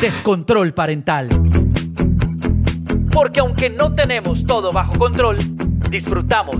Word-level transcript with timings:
Descontrol 0.00 0.72
Parental. 0.74 1.28
Porque 3.12 3.40
aunque 3.40 3.68
no 3.68 3.92
tenemos 3.96 4.38
todo 4.46 4.70
bajo 4.70 4.92
control, 4.92 5.38
disfrutamos 5.90 6.56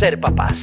ser 0.00 0.18
papás. 0.18 0.54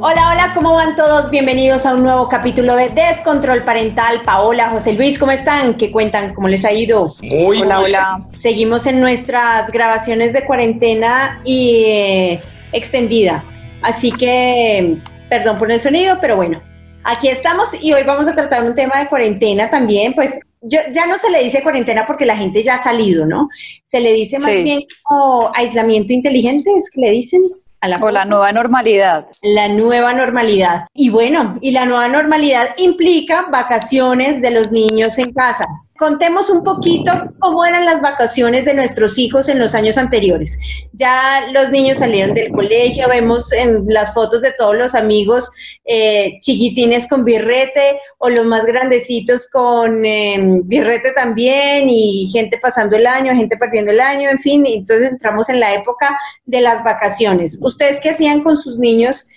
Hola, 0.00 0.30
hola, 0.30 0.52
¿cómo 0.54 0.72
van 0.72 0.96
todos? 0.96 1.30
Bienvenidos 1.30 1.84
a 1.84 1.92
un 1.92 2.04
nuevo 2.04 2.26
capítulo 2.30 2.74
de 2.74 2.88
Descontrol 2.88 3.64
Parental. 3.64 4.22
Paola, 4.22 4.70
José 4.70 4.94
Luis, 4.94 5.18
¿cómo 5.18 5.32
están? 5.32 5.74
¿Qué 5.74 5.90
cuentan? 5.90 6.32
¿Cómo 6.32 6.48
les 6.48 6.64
ha 6.64 6.72
ido? 6.72 7.12
Muy 7.20 7.60
hola, 7.60 7.80
bien. 7.80 7.84
hola. 7.84 8.18
Seguimos 8.34 8.86
en 8.86 8.98
nuestras 8.98 9.70
grabaciones 9.70 10.32
de 10.32 10.46
cuarentena 10.46 11.42
y 11.44 11.82
eh, 11.84 12.40
extendida. 12.72 13.44
Así 13.82 14.10
que, 14.10 14.96
perdón 15.28 15.58
por 15.58 15.70
el 15.70 15.82
sonido, 15.82 16.16
pero 16.18 16.34
bueno, 16.34 16.62
aquí 17.04 17.28
estamos 17.28 17.68
y 17.80 17.92
hoy 17.92 18.02
vamos 18.04 18.28
a 18.28 18.34
tratar 18.34 18.64
un 18.64 18.74
tema 18.74 18.98
de 18.98 19.08
cuarentena 19.08 19.70
también. 19.70 20.14
Pues 20.14 20.32
yo, 20.60 20.80
ya 20.92 21.06
no 21.06 21.18
se 21.18 21.30
le 21.30 21.42
dice 21.42 21.62
cuarentena 21.62 22.06
porque 22.06 22.26
la 22.26 22.36
gente 22.36 22.62
ya 22.62 22.74
ha 22.74 22.82
salido, 22.82 23.26
¿no? 23.26 23.48
Se 23.84 24.00
le 24.00 24.12
dice 24.12 24.38
más 24.38 24.50
Sí. 24.52 24.62
bien 24.62 24.80
como 25.02 25.50
aislamiento 25.54 26.12
inteligente, 26.12 26.70
es 26.76 26.90
que 26.90 27.00
le 27.00 27.10
dicen 27.10 27.42
a 27.80 27.88
la 27.88 27.98
O 27.98 28.10
la 28.10 28.24
nueva 28.24 28.50
normalidad. 28.50 29.28
La 29.40 29.68
nueva 29.68 30.12
normalidad. 30.12 30.86
Y 30.94 31.10
bueno, 31.10 31.58
y 31.60 31.70
la 31.70 31.84
nueva 31.84 32.08
normalidad 32.08 32.74
implica 32.76 33.46
vacaciones 33.52 34.42
de 34.42 34.50
los 34.50 34.72
niños 34.72 35.16
en 35.18 35.32
casa. 35.32 35.64
Contemos 35.98 36.48
un 36.48 36.62
poquito 36.62 37.10
cómo 37.40 37.64
eran 37.64 37.84
las 37.84 38.00
vacaciones 38.00 38.64
de 38.64 38.72
nuestros 38.72 39.18
hijos 39.18 39.48
en 39.48 39.58
los 39.58 39.74
años 39.74 39.98
anteriores. 39.98 40.56
Ya 40.92 41.48
los 41.52 41.70
niños 41.70 41.98
salieron 41.98 42.34
del 42.34 42.52
colegio, 42.52 43.08
vemos 43.08 43.52
en 43.52 43.84
las 43.88 44.14
fotos 44.14 44.40
de 44.42 44.52
todos 44.52 44.76
los 44.76 44.94
amigos 44.94 45.50
eh, 45.84 46.38
chiquitines 46.38 47.08
con 47.08 47.24
birrete 47.24 47.98
o 48.18 48.30
los 48.30 48.46
más 48.46 48.64
grandecitos 48.64 49.48
con 49.50 50.04
eh, 50.04 50.38
birrete 50.62 51.10
también 51.10 51.88
y 51.88 52.28
gente 52.32 52.58
pasando 52.58 52.96
el 52.96 53.04
año, 53.04 53.34
gente 53.34 53.56
perdiendo 53.56 53.90
el 53.90 54.00
año, 54.00 54.30
en 54.30 54.38
fin. 54.38 54.64
Entonces 54.66 55.10
entramos 55.10 55.48
en 55.48 55.58
la 55.58 55.74
época 55.74 56.16
de 56.44 56.60
las 56.60 56.84
vacaciones. 56.84 57.58
¿Ustedes 57.60 57.98
qué 58.00 58.10
hacían 58.10 58.44
con 58.44 58.56
sus 58.56 58.78
niños 58.78 59.28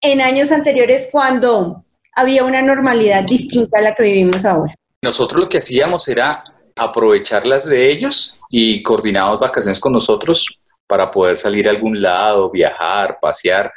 en 0.00 0.22
años 0.22 0.52
anteriores 0.52 1.10
cuando 1.12 1.84
había 2.14 2.44
una 2.44 2.62
normalidad 2.62 3.24
distinta 3.24 3.78
a 3.78 3.82
la 3.82 3.94
que 3.94 4.04
vivimos 4.04 4.46
ahora? 4.46 4.74
Nosotros 5.02 5.42
lo 5.42 5.48
que 5.48 5.58
hacíamos 5.58 6.06
era 6.06 6.44
aprovecharlas 6.76 7.68
de 7.68 7.90
ellos 7.90 8.38
y 8.48 8.84
coordinábamos 8.84 9.40
vacaciones 9.40 9.80
con 9.80 9.92
nosotros 9.92 10.46
para 10.86 11.10
poder 11.10 11.36
salir 11.36 11.66
a 11.66 11.72
algún 11.72 12.00
lado, 12.00 12.48
viajar, 12.52 13.18
pasear. 13.20 13.72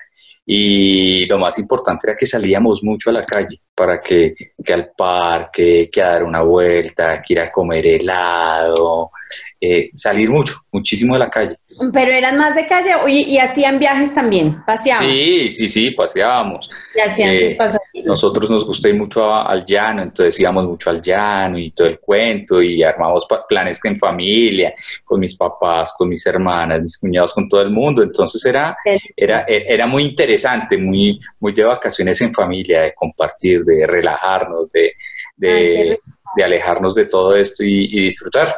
Y 0.45 1.25
lo 1.25 1.39
más 1.39 1.57
importante 1.57 2.07
era 2.07 2.15
que 2.15 2.27
salíamos 2.27 2.83
mucho 2.83 3.09
a 3.09 3.13
la 3.13 3.23
calle, 3.23 3.59
para 3.73 3.99
que, 3.99 4.35
que 4.63 4.73
al 4.73 4.91
parque, 4.95 5.89
que 5.91 6.03
a 6.03 6.09
dar 6.09 6.23
una 6.23 6.43
vuelta, 6.43 7.19
que 7.23 7.33
ir 7.33 7.39
a 7.39 7.51
comer 7.51 7.87
helado, 7.87 9.09
eh, 9.59 9.89
salir 9.95 10.29
mucho, 10.29 10.57
muchísimo 10.71 11.15
a 11.15 11.19
la 11.19 11.29
calle. 11.31 11.57
Pero 11.91 12.11
eran 12.11 12.37
más 12.37 12.55
de 12.55 12.65
calle 12.65 12.91
y, 13.07 13.23
y 13.33 13.37
hacían 13.37 13.79
viajes 13.79 14.13
también, 14.13 14.63
paseaban 14.65 15.09
Sí, 15.09 15.51
sí, 15.51 15.67
sí, 15.67 15.91
paseábamos. 15.91 16.69
y 16.95 16.99
hacían 17.01 17.29
eh, 17.31 17.47
sus 17.49 17.57
pasajes. 17.57 18.05
Nosotros 18.05 18.49
nos 18.49 18.65
gusta 18.65 18.87
ir 18.89 18.95
mucho 18.95 19.25
a- 19.25 19.43
al 19.45 19.65
llano, 19.65 20.01
entonces 20.03 20.39
íbamos 20.39 20.65
mucho 20.65 20.89
al 20.89 21.01
llano 21.01 21.57
y 21.59 21.71
todo 21.71 21.87
el 21.87 21.99
cuento 21.99 22.61
y 22.61 22.81
armamos 22.81 23.27
planes 23.49 23.79
en 23.83 23.97
familia, 23.97 24.73
con 25.03 25.19
mis 25.19 25.35
papás, 25.35 25.93
con 25.97 26.07
mis 26.07 26.25
hermanas, 26.25 26.81
mis 26.81 26.97
cuñados, 26.97 27.33
con 27.33 27.49
todo 27.49 27.61
el 27.61 27.71
mundo. 27.71 28.03
Entonces 28.03 28.45
era, 28.45 28.77
era, 29.15 29.43
e- 29.47 29.65
era 29.67 29.85
muy 29.85 30.03
interesante, 30.03 30.77
muy, 30.77 31.19
muy 31.39 31.51
de 31.51 31.63
vacaciones 31.63 32.21
en 32.21 32.33
familia, 32.33 32.81
de 32.83 32.93
compartir, 32.93 33.63
de 33.65 33.85
relajarnos, 33.85 34.69
de, 34.69 34.93
de, 35.35 35.99
alejarnos 36.43 36.95
de 36.95 37.05
todo 37.05 37.35
esto 37.35 37.63
y, 37.63 37.85
y 37.97 38.01
disfrutar. 38.01 38.55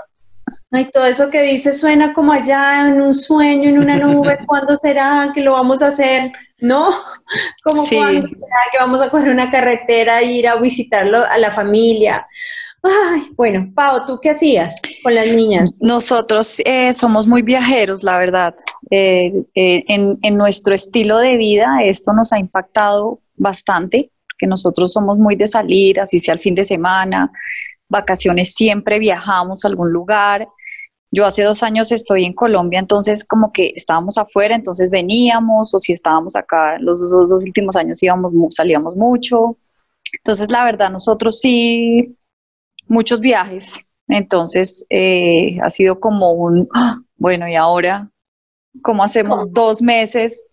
Ay, 0.72 0.90
todo 0.92 1.06
eso 1.06 1.30
que 1.30 1.42
dice 1.44 1.74
suena 1.74 2.14
como 2.14 2.34
allá 2.34 2.90
en 2.90 3.02
un 3.02 3.14
sueño, 3.16 3.70
en 3.70 3.80
una 3.80 3.98
nube. 3.98 4.38
¿Cuándo 4.48 4.78
será 4.78 5.32
que 5.34 5.42
lo 5.42 5.54
vamos 5.54 5.82
a 5.82 5.88
hacer? 5.88 6.32
¿No? 6.60 6.90
Como 7.64 7.84
Sí. 7.84 7.98
cuándo 7.98 8.28
será 8.28 8.58
que 8.72 8.78
vamos 8.80 9.00
a 9.02 9.10
coger 9.10 9.30
una 9.30 9.52
carretera 9.52 10.22
e 10.22 10.26
ir 10.32 10.48
a 10.48 10.56
visitarlo 10.56 11.24
a 11.24 11.38
la 11.38 11.52
familia. 11.52 12.26
Ay, 12.84 13.30
bueno, 13.36 13.72
Pau, 13.76 14.06
¿tú 14.06 14.20
qué 14.22 14.32
hacías 14.32 14.82
con 15.04 15.14
las 15.14 15.28
niñas? 15.32 15.74
Nosotros 15.80 16.62
eh, 16.66 16.94
somos 16.94 17.28
muy 17.28 17.42
viajeros, 17.42 18.02
la 18.04 18.18
verdad. 18.18 18.56
Eh, 18.90 19.34
eh, 19.56 19.84
en, 19.88 20.18
en 20.22 20.38
nuestro 20.38 20.74
estilo 20.74 21.20
de 21.20 21.38
vida 21.38 21.68
esto 21.84 22.14
nos 22.14 22.32
ha 22.34 22.40
impactado 22.40 23.20
bastante, 23.36 24.12
porque 24.30 24.48
nosotros 24.48 24.94
somos 24.94 25.18
muy 25.18 25.36
de 25.36 25.48
salir, 25.48 26.00
así 26.00 26.20
sea 26.20 26.34
el 26.36 26.40
fin 26.40 26.56
de 26.56 26.64
semana, 26.66 27.32
vacaciones 27.90 28.54
siempre 28.54 29.00
viajamos 29.00 29.64
a 29.64 29.68
algún 29.68 29.92
lugar. 29.92 30.48
Yo 31.12 31.26
hace 31.26 31.44
dos 31.44 31.64
años 31.64 31.92
estoy 31.92 32.26
en 32.26 32.34
Colombia, 32.34 32.80
entonces 32.80 33.24
como 33.24 33.52
que 33.54 33.72
estábamos 33.76 34.18
afuera, 34.18 34.56
entonces 34.56 34.92
veníamos, 34.92 35.74
o 35.74 35.80
si 35.80 35.94
estábamos 35.94 36.36
acá, 36.36 36.78
los 36.80 37.00
dos, 37.00 37.30
últimos 37.32 37.78
años 37.78 38.04
íbamos, 38.04 38.34
salíamos 38.50 38.96
mucho. 38.96 39.58
Entonces, 40.20 40.52
la 40.52 40.66
verdad, 40.66 40.92
nosotros 40.92 41.40
sí, 41.40 42.18
muchos 42.88 43.20
viajes. 43.20 43.80
Entonces, 44.10 44.86
eh, 44.90 45.58
ha 45.62 45.70
sido 45.70 46.00
como 46.00 46.32
un, 46.34 46.68
¡ah! 46.74 47.02
bueno, 47.18 47.48
¿y 47.48 47.56
ahora 47.56 48.10
cómo 48.82 49.04
hacemos 49.04 49.52
dos 49.52 49.82
meses 49.82 50.46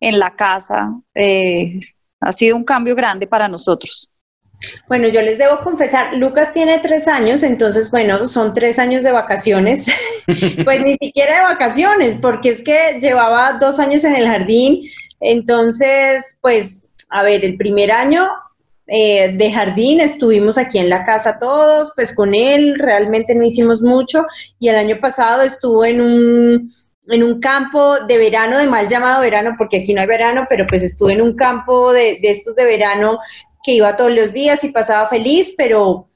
en 0.00 0.18
la 0.18 0.34
casa? 0.34 0.94
Eh, 1.14 1.78
ha 2.20 2.32
sido 2.32 2.56
un 2.56 2.64
cambio 2.64 2.94
grande 2.94 3.26
para 3.26 3.48
nosotros. 3.48 4.12
Bueno, 4.88 5.08
yo 5.08 5.22
les 5.22 5.38
debo 5.38 5.60
confesar, 5.60 6.14
Lucas 6.14 6.52
tiene 6.52 6.78
tres 6.78 7.08
años, 7.08 7.42
entonces, 7.42 7.90
bueno, 7.90 8.26
son 8.26 8.52
tres 8.52 8.78
años 8.78 9.02
de 9.02 9.12
vacaciones. 9.12 9.86
pues 10.64 10.82
ni 10.82 10.96
siquiera 10.98 11.36
de 11.36 11.42
vacaciones, 11.44 12.16
porque 12.20 12.50
es 12.50 12.62
que 12.62 12.98
llevaba 13.00 13.54
dos 13.54 13.78
años 13.78 14.04
en 14.04 14.14
el 14.16 14.26
jardín. 14.26 14.82
Entonces, 15.20 16.38
pues, 16.40 16.88
a 17.08 17.22
ver, 17.22 17.44
el 17.44 17.56
primer 17.56 17.90
año 17.90 18.28
eh, 18.86 19.32
de 19.36 19.52
jardín 19.52 20.00
estuvimos 20.00 20.58
aquí 20.58 20.78
en 20.78 20.88
la 20.88 21.04
casa 21.04 21.38
todos, 21.38 21.92
pues 21.94 22.12
con 22.12 22.34
él 22.34 22.74
realmente 22.78 23.34
no 23.34 23.44
hicimos 23.44 23.80
mucho. 23.82 24.26
Y 24.58 24.68
el 24.68 24.76
año 24.76 25.00
pasado 25.00 25.42
estuvo 25.42 25.84
en 25.84 26.00
un, 26.00 26.70
en 27.08 27.22
un 27.22 27.40
campo 27.40 28.00
de 28.00 28.18
verano, 28.18 28.58
de 28.58 28.66
mal 28.66 28.88
llamado 28.88 29.20
verano, 29.20 29.54
porque 29.56 29.78
aquí 29.78 29.94
no 29.94 30.00
hay 30.00 30.06
verano, 30.06 30.46
pero 30.50 30.66
pues 30.66 30.82
estuve 30.82 31.14
en 31.14 31.22
un 31.22 31.34
campo 31.34 31.92
de, 31.92 32.18
de 32.20 32.30
estos 32.30 32.56
de 32.56 32.64
verano 32.64 33.18
que 33.62 33.72
iba 33.72 33.96
todos 33.96 34.12
los 34.12 34.32
días 34.32 34.64
y 34.64 34.70
pasaba 34.70 35.08
feliz, 35.08 35.54
pero, 35.56 36.08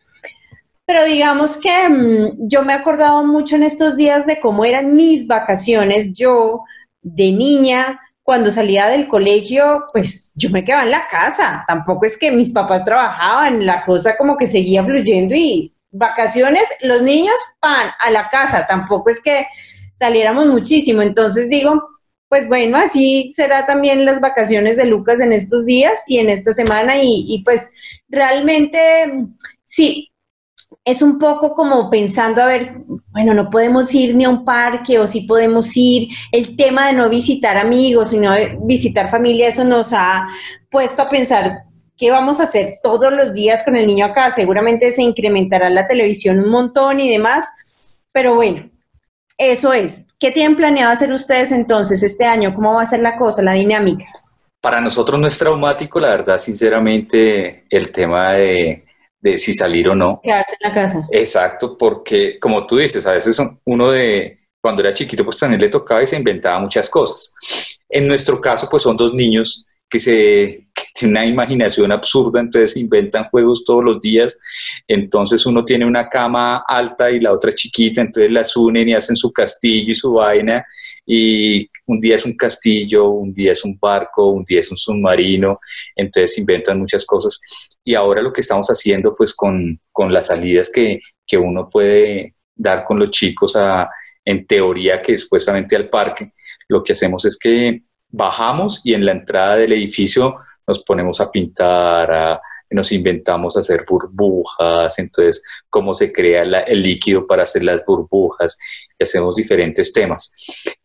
pero 0.87 1.05
digamos 1.05 1.57
que 1.57 1.89
mm, 1.89 2.49
yo 2.49 2.63
me 2.63 2.73
he 2.73 2.77
acordado 2.77 3.25
mucho 3.25 3.57
en 3.57 3.63
estos 3.63 3.97
días 3.97 4.27
de 4.27 4.41
cómo 4.41 4.65
eran 4.65 4.95
mis 4.95 5.27
vacaciones. 5.27 6.13
Yo, 6.13 6.63
de 7.03 7.33
niña, 7.33 8.01
cuando 8.23 8.51
salía 8.51 8.89
del 8.89 9.07
colegio, 9.07 9.85
pues 9.93 10.33
yo 10.35 10.49
me 10.51 10.65
quedaba 10.65 10.85
en 10.85 10.91
la 10.91 11.07
casa. 11.09 11.65
Tampoco 11.69 12.07
es 12.07 12.17
que 12.17 12.33
mis 12.33 12.53
papás 12.53 12.85
trabajaban, 12.85 13.65
la 13.67 13.85
cosa 13.85 14.17
como 14.17 14.37
que 14.37 14.47
seguía 14.47 14.83
fluyendo 14.83 15.35
y 15.35 15.75
vacaciones, 15.91 16.67
los 16.81 17.03
niños, 17.03 17.37
pan, 17.61 17.91
a 18.01 18.11
la 18.11 18.29
casa. 18.31 18.67
Tampoco 18.67 19.11
es 19.11 19.21
que 19.21 19.47
saliéramos 19.93 20.47
muchísimo. 20.47 21.03
Entonces 21.03 21.51
digo, 21.51 21.94
pues 22.29 22.49
bueno, 22.49 22.79
así 22.79 23.31
será 23.33 23.67
también 23.67 24.05
las 24.05 24.21
vacaciones 24.21 24.77
de 24.77 24.87
Lucas 24.87 25.21
en 25.21 25.33
estos 25.33 25.65
días 25.65 26.05
y 26.09 26.19
en 26.19 26.31
esta 26.31 26.53
semana 26.53 27.03
y, 27.03 27.25
y 27.29 27.45
pues 27.45 27.71
realmente 28.09 28.79
sí, 29.65 30.13
es 30.85 31.01
un 31.01 31.19
poco 31.19 31.55
como 31.55 31.89
pensando, 31.91 32.43
a 32.43 32.47
ver, 32.47 32.73
bueno, 33.11 33.33
no 33.33 33.49
podemos 33.51 33.95
ir 33.95 34.15
ni 34.15 34.25
a 34.25 34.31
un 34.31 34.45
parque 34.45 34.99
o 34.99 35.07
sí 35.07 35.23
podemos 35.23 35.75
ir, 35.77 36.09
el 36.31 36.57
tema 36.57 36.89
de 36.89 36.93
no 36.95 37.09
visitar 37.09 37.57
amigos, 37.57 38.11
sino 38.11 38.33
visitar 38.63 39.11
familia, 39.11 39.49
eso 39.49 39.65
nos 39.65 39.93
ha 39.93 40.27
puesto 40.71 41.03
a 41.03 41.09
pensar 41.09 41.65
qué 41.97 42.11
vamos 42.11 42.41
a 42.41 42.45
hacer 42.45 42.75
todos 42.83 43.13
los 43.13 43.33
días 43.33 43.63
con 43.63 43.77
el 43.77 43.87
niño 43.87 44.07
acá, 44.07 44.31
seguramente 44.31 44.91
se 44.91 45.03
incrementará 45.03 45.71
la 45.71 45.87
televisión 45.87 46.41
un 46.41 46.51
montón 46.51 47.01
y 47.01 47.09
demás, 47.09 47.51
pero 48.13 48.35
bueno, 48.35 48.71
eso 49.39 49.73
es. 49.73 50.07
¿Qué 50.19 50.31
tienen 50.31 50.57
planeado 50.57 50.93
hacer 50.93 51.13
ustedes 51.13 51.53
entonces 51.53 52.03
este 52.03 52.25
año? 52.25 52.55
¿Cómo 52.55 52.75
va 52.75 52.83
a 52.83 52.87
ser 52.87 53.01
la 53.01 53.17
cosa, 53.17 53.43
la 53.43 53.53
dinámica? 53.55 54.07
Para 54.61 54.81
nosotros 54.81 55.21
no 55.21 55.27
es 55.27 55.39
traumático, 55.39 56.01
la 56.01 56.09
verdad, 56.09 56.39
sinceramente, 56.39 57.65
el 57.69 57.91
tema 57.91 58.33
de, 58.33 58.85
de 59.21 59.39
si 59.39 59.53
salir 59.53 59.89
o 59.89 59.95
no. 59.95 60.21
Quedarse 60.23 60.57
en 60.61 60.69
la 60.69 60.75
casa. 60.75 61.09
Exacto, 61.11 61.77
porque 61.77 62.39
como 62.39 62.67
tú 62.67 62.79
dices, 62.79 63.07
a 63.07 63.13
veces 63.13 63.39
uno 63.65 63.91
de 63.91 64.39
cuando 64.63 64.83
era 64.83 64.95
chiquito, 64.95 65.25
pues 65.25 65.39
también 65.39 65.61
le 65.61 65.69
tocaba 65.69 66.03
y 66.03 66.07
se 66.07 66.17
inventaba 66.17 66.59
muchas 66.59 66.89
cosas. 66.89 67.35
En 67.87 68.07
nuestro 68.07 68.41
caso, 68.41 68.67
pues 68.71 68.83
son 68.83 68.97
dos 68.97 69.13
niños 69.13 69.67
que 69.95 70.01
se 70.01 70.67
que 70.75 70.83
tienen 70.93 71.13
una 71.13 71.25
imaginación 71.25 71.93
absurda, 71.93 72.41
entonces 72.41 72.77
inventan 72.77 73.29
juegos 73.31 73.65
todos 73.65 73.85
los 73.85 74.01
días. 74.01 74.37
Entonces 74.89 75.47
uno 75.47 75.65
tiene 75.65 75.87
una 75.87 76.09
cama 76.09 76.65
alta 76.67 77.13
y 77.13 77.21
la 77.21 77.33
otra 77.33 77.53
chiquita, 77.53 78.01
entonces 78.01 78.33
las 78.33 78.57
unen 78.57 78.89
y 78.89 78.95
hacen 78.95 79.15
su 79.15 79.33
castillo 79.33 79.93
y 79.93 79.95
su 79.95 80.15
vaina. 80.15 80.67
Y 81.07 81.71
un 81.87 82.01
día 82.01 82.17
es 82.17 82.25
un 82.25 82.37
castillo, 82.37 83.09
un 83.09 83.33
día 83.33 83.53
es 83.53 83.65
un 83.65 83.79
barco, 83.81 84.31
un 84.31 84.43
día 84.45 84.59
es 84.59 84.71
un 84.73 84.77
submarino, 84.77 85.61
entonces 85.95 86.39
inventan 86.39 86.81
muchas 86.81 87.07
cosas. 87.07 87.41
Y 87.85 87.95
ahora 87.95 88.21
lo 88.21 88.33
que 88.33 88.41
estamos 88.41 88.67
haciendo, 88.67 89.15
pues 89.15 89.33
con, 89.33 89.79
con 89.93 90.13
las 90.13 90.27
salidas 90.27 90.73
que, 90.73 90.99
que 91.25 91.39
uno 91.39 91.69
puede 91.71 92.35
dar 92.57 92.83
con 92.83 92.99
los 92.99 93.11
chicos 93.11 93.55
a, 93.55 93.89
en 94.25 94.45
teoría 94.45 95.01
que 95.01 95.17
supuestamente 95.17 95.77
al 95.77 95.89
parque, 95.89 96.33
lo 96.67 96.83
que 96.83 96.95
hacemos 96.95 97.25
es 97.27 97.39
que 97.39 97.81
bajamos 98.15 98.81
y 98.85 98.95
en 98.95 99.05
la 99.05 99.13
entrada 99.13 99.57
del 99.57 99.73
edificio 99.73 100.37
nos 100.67 100.83
ponemos 100.83 101.21
a 101.21 101.31
pintar, 101.31 102.41
nos 102.71 102.93
inventamos 102.93 103.57
hacer 103.57 103.85
burbujas, 103.87 104.99
entonces 104.99 105.43
cómo 105.69 105.95
se 105.95 106.13
crea 106.13 106.43
el 106.43 106.83
líquido 106.83 107.27
para 107.27 107.43
hacer 107.43 107.65
las 107.65 107.85
burbujas, 107.85 108.57
y 108.99 109.03
hacemos 109.03 109.37
diferentes 109.37 109.93
temas. 109.93 110.33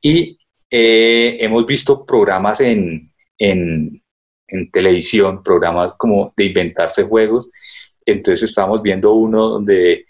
Y 0.02 0.38
eh, 0.70 1.38
hemos 1.40 1.66
visto 1.66 2.06
programas 2.06 2.62
en, 2.62 3.12
en, 3.38 4.04
en, 4.48 4.72
televisión, 4.72 5.42
programas 5.42 5.96
como 5.96 6.34
de 6.36 6.46
inventarse 6.46 7.04
juegos, 7.04 7.50
entonces 8.06 8.50
estamos 8.50 8.82
viendo 8.82 9.14
uno 9.14 9.48
donde 9.48 10.06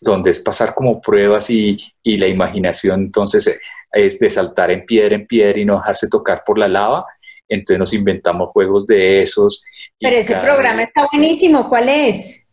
donde 0.00 0.30
es 0.30 0.40
pasar 0.40 0.74
como 0.74 1.00
pruebas 1.00 1.50
y, 1.50 1.76
y 2.02 2.16
la 2.16 2.26
imaginación 2.26 3.02
entonces 3.02 3.46
eh, 3.46 3.60
es 3.92 4.18
de 4.18 4.30
saltar 4.30 4.70
en 4.70 4.84
piedra 4.84 5.14
en 5.14 5.26
piedra 5.26 5.58
y 5.58 5.64
no 5.64 5.76
dejarse 5.76 6.08
tocar 6.08 6.42
por 6.44 6.58
la 6.58 6.68
lava. 6.68 7.06
Entonces 7.48 7.78
nos 7.78 7.92
inventamos 7.92 8.50
juegos 8.50 8.86
de 8.86 9.22
esos. 9.22 9.64
Pero 9.98 10.16
ese 10.16 10.36
programa 10.36 10.82
está 10.84 11.08
buenísimo, 11.12 11.68
¿cuál 11.68 11.88
es? 11.88 12.44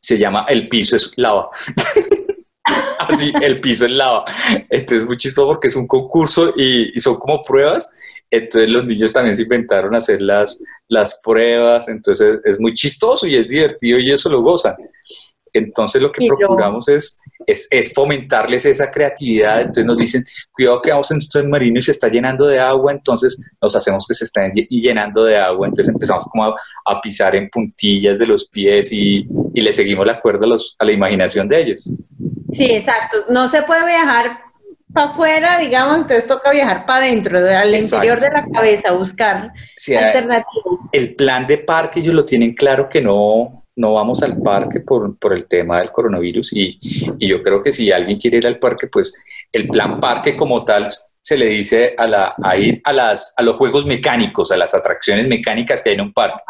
Se 0.00 0.18
llama 0.18 0.46
El 0.48 0.68
piso 0.68 0.96
es 0.96 1.12
lava. 1.16 1.50
Así, 2.98 3.32
el 3.42 3.60
piso 3.60 3.84
es 3.84 3.92
lava. 3.92 4.24
Entonces 4.70 5.02
es 5.02 5.06
muy 5.06 5.18
chistoso 5.18 5.46
porque 5.48 5.68
es 5.68 5.76
un 5.76 5.86
concurso 5.86 6.54
y, 6.56 6.96
y, 6.96 7.00
son 7.00 7.16
como 7.16 7.42
pruebas. 7.42 7.94
Entonces 8.30 8.70
los 8.70 8.84
niños 8.86 9.12
también 9.12 9.36
se 9.36 9.42
inventaron 9.42 9.94
hacer 9.94 10.22
las, 10.22 10.64
las 10.88 11.20
pruebas. 11.22 11.88
Entonces 11.88 12.40
es 12.44 12.58
muy 12.58 12.72
chistoso 12.72 13.26
y 13.26 13.36
es 13.36 13.46
divertido 13.46 13.98
y 13.98 14.10
eso 14.10 14.30
lo 14.30 14.40
gozan. 14.42 14.74
Entonces 15.58 16.02
lo 16.02 16.12
que 16.12 16.26
procuramos 16.26 16.88
es, 16.88 17.20
es, 17.46 17.92
fomentarles 17.94 18.66
esa 18.66 18.90
creatividad. 18.90 19.60
Entonces 19.60 19.84
nos 19.84 19.96
dicen, 19.96 20.24
cuidado 20.52 20.82
que 20.82 20.90
vamos 20.90 21.10
en 21.10 21.16
un 21.16 21.22
submarino 21.22 21.78
y 21.78 21.82
se 21.82 21.92
está 21.92 22.08
llenando 22.08 22.46
de 22.46 22.58
agua, 22.58 22.92
entonces 22.92 23.50
nos 23.60 23.74
hacemos 23.76 24.06
que 24.06 24.14
se 24.14 24.24
estén 24.24 24.52
llenando 24.52 25.24
de 25.24 25.36
agua. 25.36 25.66
Entonces 25.66 25.92
empezamos 25.92 26.24
como 26.24 26.44
a, 26.44 27.00
pisar 27.00 27.36
en 27.36 27.48
puntillas 27.50 28.18
de 28.18 28.26
los 28.26 28.48
pies 28.48 28.92
y, 28.92 29.28
y 29.54 29.60
le 29.60 29.72
seguimos 29.72 30.06
la 30.06 30.20
cuerda 30.20 30.46
a, 30.46 30.48
los, 30.48 30.74
a 30.78 30.84
la 30.84 30.92
imaginación 30.92 31.46
de 31.48 31.60
ellos. 31.60 31.94
Sí, 32.50 32.66
exacto. 32.72 33.18
No 33.28 33.48
se 33.48 33.62
puede 33.62 33.84
viajar 33.84 34.46
para 34.92 35.10
afuera, 35.10 35.58
digamos, 35.58 35.96
entonces 35.96 36.26
toca 36.26 36.50
viajar 36.50 36.86
para 36.86 37.00
adentro, 37.00 37.38
al 37.38 37.74
interior 37.74 38.18
de 38.18 38.30
la 38.30 38.46
cabeza, 38.50 38.92
buscar 38.92 39.52
alternativas. 39.88 40.88
El 40.90 41.14
plan 41.14 41.46
de 41.46 41.58
parque 41.58 42.00
ellos 42.00 42.14
lo 42.14 42.24
tienen 42.24 42.54
claro 42.54 42.88
que 42.88 43.02
no, 43.02 43.65
no 43.76 43.92
vamos 43.92 44.22
al 44.22 44.38
parque 44.38 44.80
por, 44.80 45.18
por 45.18 45.34
el 45.34 45.46
tema 45.46 45.78
del 45.78 45.92
coronavirus 45.92 46.52
y, 46.54 46.78
y, 47.18 47.28
yo 47.28 47.42
creo 47.42 47.62
que 47.62 47.72
si 47.72 47.92
alguien 47.92 48.18
quiere 48.18 48.38
ir 48.38 48.46
al 48.46 48.58
parque, 48.58 48.86
pues 48.86 49.22
el 49.52 49.68
plan 49.68 50.00
parque 50.00 50.34
como 50.34 50.64
tal 50.64 50.88
se 51.20 51.36
le 51.36 51.46
dice 51.46 51.94
a, 51.98 52.06
la, 52.06 52.34
a 52.42 52.56
ir 52.56 52.80
a, 52.84 52.92
las, 52.92 53.34
a 53.36 53.42
los 53.42 53.56
juegos 53.56 53.84
mecánicos, 53.84 54.50
a 54.50 54.56
las 54.56 54.74
atracciones 54.74 55.28
mecánicas 55.28 55.82
que 55.82 55.90
hay 55.90 55.96
en 55.96 56.02
un 56.02 56.12
parque, 56.12 56.42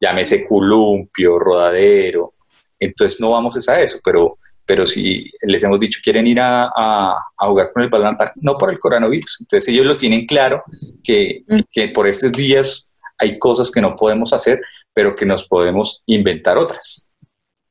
llámese 0.00 0.46
columpio, 0.46 1.38
rodadero, 1.38 2.34
entonces 2.80 3.20
no 3.20 3.30
vamos 3.30 3.68
a 3.68 3.80
eso, 3.80 4.00
pero, 4.02 4.38
pero 4.66 4.84
si 4.84 5.30
les 5.42 5.62
hemos 5.62 5.78
dicho 5.78 6.00
quieren 6.02 6.26
ir 6.26 6.40
a, 6.40 6.64
a, 6.64 7.16
a 7.36 7.46
jugar 7.46 7.72
con 7.72 7.82
el 7.82 7.90
balón 7.90 8.16
no 8.36 8.58
por 8.58 8.70
el 8.70 8.80
coronavirus, 8.80 9.42
entonces 9.42 9.68
ellos 9.68 9.86
lo 9.86 9.96
tienen 9.96 10.26
claro 10.26 10.64
que, 11.04 11.44
mm. 11.46 11.60
que 11.70 11.88
por 11.88 12.08
estos 12.08 12.32
días 12.32 12.92
hay 13.18 13.38
cosas 13.38 13.70
que 13.70 13.80
no 13.80 13.94
podemos 13.94 14.32
hacer, 14.32 14.60
pero 14.94 15.14
que 15.14 15.26
nos 15.26 15.46
podemos 15.46 16.02
inventar 16.06 16.56
otras. 16.58 17.10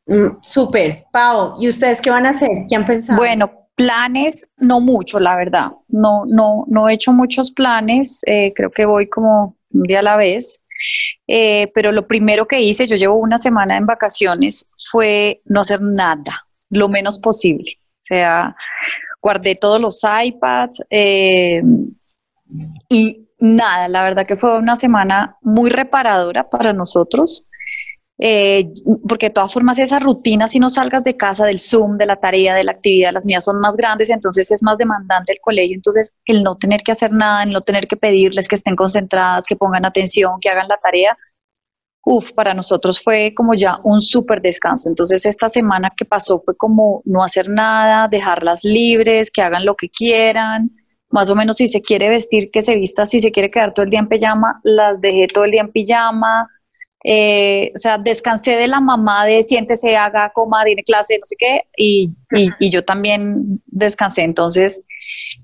Mm, 0.05 0.41
súper, 0.41 1.05
Pau, 1.11 1.55
¿y 1.59 1.67
ustedes 1.67 2.01
qué 2.01 2.09
van 2.09 2.25
a 2.25 2.29
hacer? 2.31 2.49
¿Qué 2.67 2.75
han 2.75 2.85
pensado? 2.85 3.17
Bueno, 3.17 3.51
planes 3.75 4.49
no 4.57 4.81
mucho, 4.81 5.19
la 5.19 5.35
verdad. 5.35 5.71
No, 5.87 6.25
no, 6.25 6.65
no 6.67 6.89
he 6.89 6.93
hecho 6.93 7.13
muchos 7.13 7.51
planes. 7.51 8.21
Eh, 8.25 8.53
creo 8.55 8.71
que 8.71 8.85
voy 8.85 9.07
como 9.07 9.55
un 9.71 9.83
día 9.83 9.99
a 9.99 10.03
la 10.03 10.17
vez. 10.17 10.63
Eh, 11.27 11.71
pero 11.73 11.91
lo 11.91 12.07
primero 12.07 12.47
que 12.47 12.61
hice, 12.61 12.87
yo 12.87 12.95
llevo 12.95 13.15
una 13.15 13.37
semana 13.37 13.77
en 13.77 13.85
vacaciones, 13.85 14.69
fue 14.91 15.41
no 15.45 15.61
hacer 15.61 15.81
nada, 15.81 16.47
lo 16.69 16.89
menos 16.89 17.19
posible. 17.19 17.77
O 17.77 18.03
sea, 18.03 18.55
guardé 19.21 19.55
todos 19.55 19.79
los 19.79 20.01
iPads 20.03 20.83
eh, 20.89 21.61
y 22.89 23.27
nada, 23.41 23.87
la 23.89 24.03
verdad 24.03 24.25
que 24.25 24.37
fue 24.37 24.57
una 24.57 24.75
semana 24.75 25.37
muy 25.41 25.69
reparadora 25.69 26.49
para 26.49 26.73
nosotros. 26.73 27.49
Eh, 28.23 28.71
porque 29.09 29.27
de 29.27 29.33
todas 29.33 29.51
formas 29.51 29.79
esa 29.79 29.97
rutina, 29.97 30.47
si 30.47 30.59
no 30.59 30.69
salgas 30.69 31.03
de 31.03 31.17
casa, 31.17 31.43
del 31.43 31.59
Zoom, 31.59 31.97
de 31.97 32.05
la 32.05 32.17
tarea, 32.17 32.53
de 32.53 32.63
la 32.63 32.73
actividad, 32.73 33.11
las 33.11 33.25
mías 33.25 33.43
son 33.43 33.59
más 33.59 33.75
grandes, 33.75 34.11
entonces 34.11 34.51
es 34.51 34.61
más 34.61 34.77
demandante 34.77 35.33
el 35.33 35.39
colegio, 35.41 35.73
entonces 35.73 36.13
el 36.25 36.43
no 36.43 36.55
tener 36.55 36.81
que 36.81 36.91
hacer 36.91 37.11
nada, 37.11 37.41
el 37.41 37.51
no 37.51 37.61
tener 37.61 37.87
que 37.87 37.97
pedirles 37.97 38.47
que 38.47 38.53
estén 38.53 38.75
concentradas, 38.75 39.45
que 39.47 39.55
pongan 39.55 39.87
atención, 39.87 40.33
que 40.39 40.49
hagan 40.49 40.67
la 40.67 40.77
tarea, 40.77 41.17
uff, 42.05 42.31
para 42.33 42.53
nosotros 42.53 43.01
fue 43.01 43.33
como 43.35 43.55
ya 43.55 43.79
un 43.83 44.01
súper 44.01 44.39
descanso. 44.41 44.87
Entonces 44.87 45.25
esta 45.25 45.49
semana 45.49 45.91
que 45.95 46.05
pasó 46.05 46.39
fue 46.39 46.55
como 46.55 47.01
no 47.05 47.23
hacer 47.23 47.49
nada, 47.49 48.07
dejarlas 48.07 48.63
libres, 48.63 49.31
que 49.31 49.41
hagan 49.41 49.65
lo 49.65 49.75
que 49.75 49.89
quieran, 49.89 50.69
más 51.11 51.29
o 51.29 51.35
menos 51.35 51.57
si 51.57 51.67
se 51.67 51.81
quiere 51.81 52.09
vestir, 52.09 52.51
que 52.51 52.61
se 52.61 52.75
vista, 52.75 53.05
si 53.05 53.21
se 53.21 53.31
quiere 53.31 53.51
quedar 53.51 53.73
todo 53.73 53.83
el 53.83 53.91
día 53.91 53.99
en 53.99 54.07
pijama, 54.07 54.59
las 54.63 54.99
dejé 55.01 55.27
todo 55.27 55.45
el 55.45 55.51
día 55.51 55.61
en 55.61 55.71
pijama. 55.71 56.47
Eh, 57.03 57.71
o 57.75 57.79
sea, 57.79 57.97
descansé 57.97 58.55
de 58.57 58.67
la 58.67 58.79
mamá 58.79 59.25
de 59.25 59.43
siéntese, 59.43 59.97
haga, 59.97 60.31
coma, 60.33 60.63
tiene 60.63 60.83
clase, 60.83 61.17
no 61.17 61.25
sé 61.25 61.35
qué, 61.37 61.61
y, 61.75 62.11
y, 62.59 62.69
yo 62.69 62.85
también 62.85 63.59
descansé. 63.65 64.21
Entonces, 64.21 64.85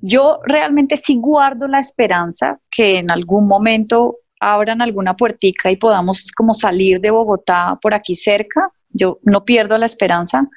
yo 0.01 0.39
realmente 0.45 0.97
sí 0.97 1.17
guardo 1.19 1.67
la 1.67 1.79
esperanza 1.79 2.59
que 2.69 2.99
en 2.99 3.11
algún 3.11 3.47
momento 3.47 4.17
abran 4.39 4.83
alguna 4.83 5.15
puertica 5.15 5.71
y 5.71 5.77
podamos 5.77 6.31
como 6.31 6.53
salir 6.53 7.01
de 7.01 7.09
Bogotá 7.09 7.79
por 7.81 7.95
aquí 7.95 8.13
cerca. 8.13 8.71
Yo 8.89 9.17
no 9.23 9.43
pierdo 9.43 9.79
la 9.79 9.87
esperanza. 9.87 10.47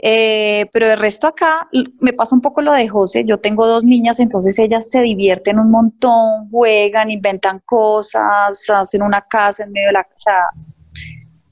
Eh, 0.00 0.66
pero 0.72 0.88
de 0.88 0.94
resto 0.94 1.26
acá 1.26 1.68
me 1.98 2.12
pasa 2.12 2.34
un 2.34 2.40
poco 2.40 2.62
lo 2.62 2.72
de 2.72 2.88
José. 2.88 3.24
Yo 3.24 3.38
tengo 3.38 3.66
dos 3.66 3.84
niñas, 3.84 4.20
entonces 4.20 4.58
ellas 4.58 4.90
se 4.90 5.02
divierten 5.02 5.58
un 5.58 5.70
montón, 5.70 6.48
juegan, 6.50 7.10
inventan 7.10 7.60
cosas, 7.64 8.70
hacen 8.70 9.02
una 9.02 9.22
casa 9.22 9.64
en 9.64 9.72
medio 9.72 9.88
de 9.88 9.92
la 9.92 10.04
casa. 10.04 10.32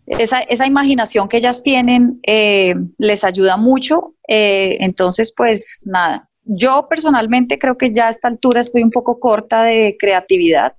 Esa, 0.07 0.41
esa 0.43 0.67
imaginación 0.67 1.29
que 1.29 1.39
ellas 1.39 1.65
tienen 1.65 2.21
eh, 2.27 2.75
les 2.99 3.25
ayuda 3.25 3.57
mucho. 3.57 4.15
Eh, 4.29 4.77
entonces, 4.81 5.33
pues 5.37 5.81
nada, 5.85 6.29
yo 6.45 6.87
personalmente 6.89 7.59
creo 7.59 7.77
que 7.77 7.93
ya 7.93 8.07
a 8.07 8.11
esta 8.11 8.29
altura 8.29 8.61
estoy 8.61 8.85
un 8.85 8.91
poco 8.91 9.19
corta 9.19 9.65
de 9.65 9.97
creatividad 9.99 10.75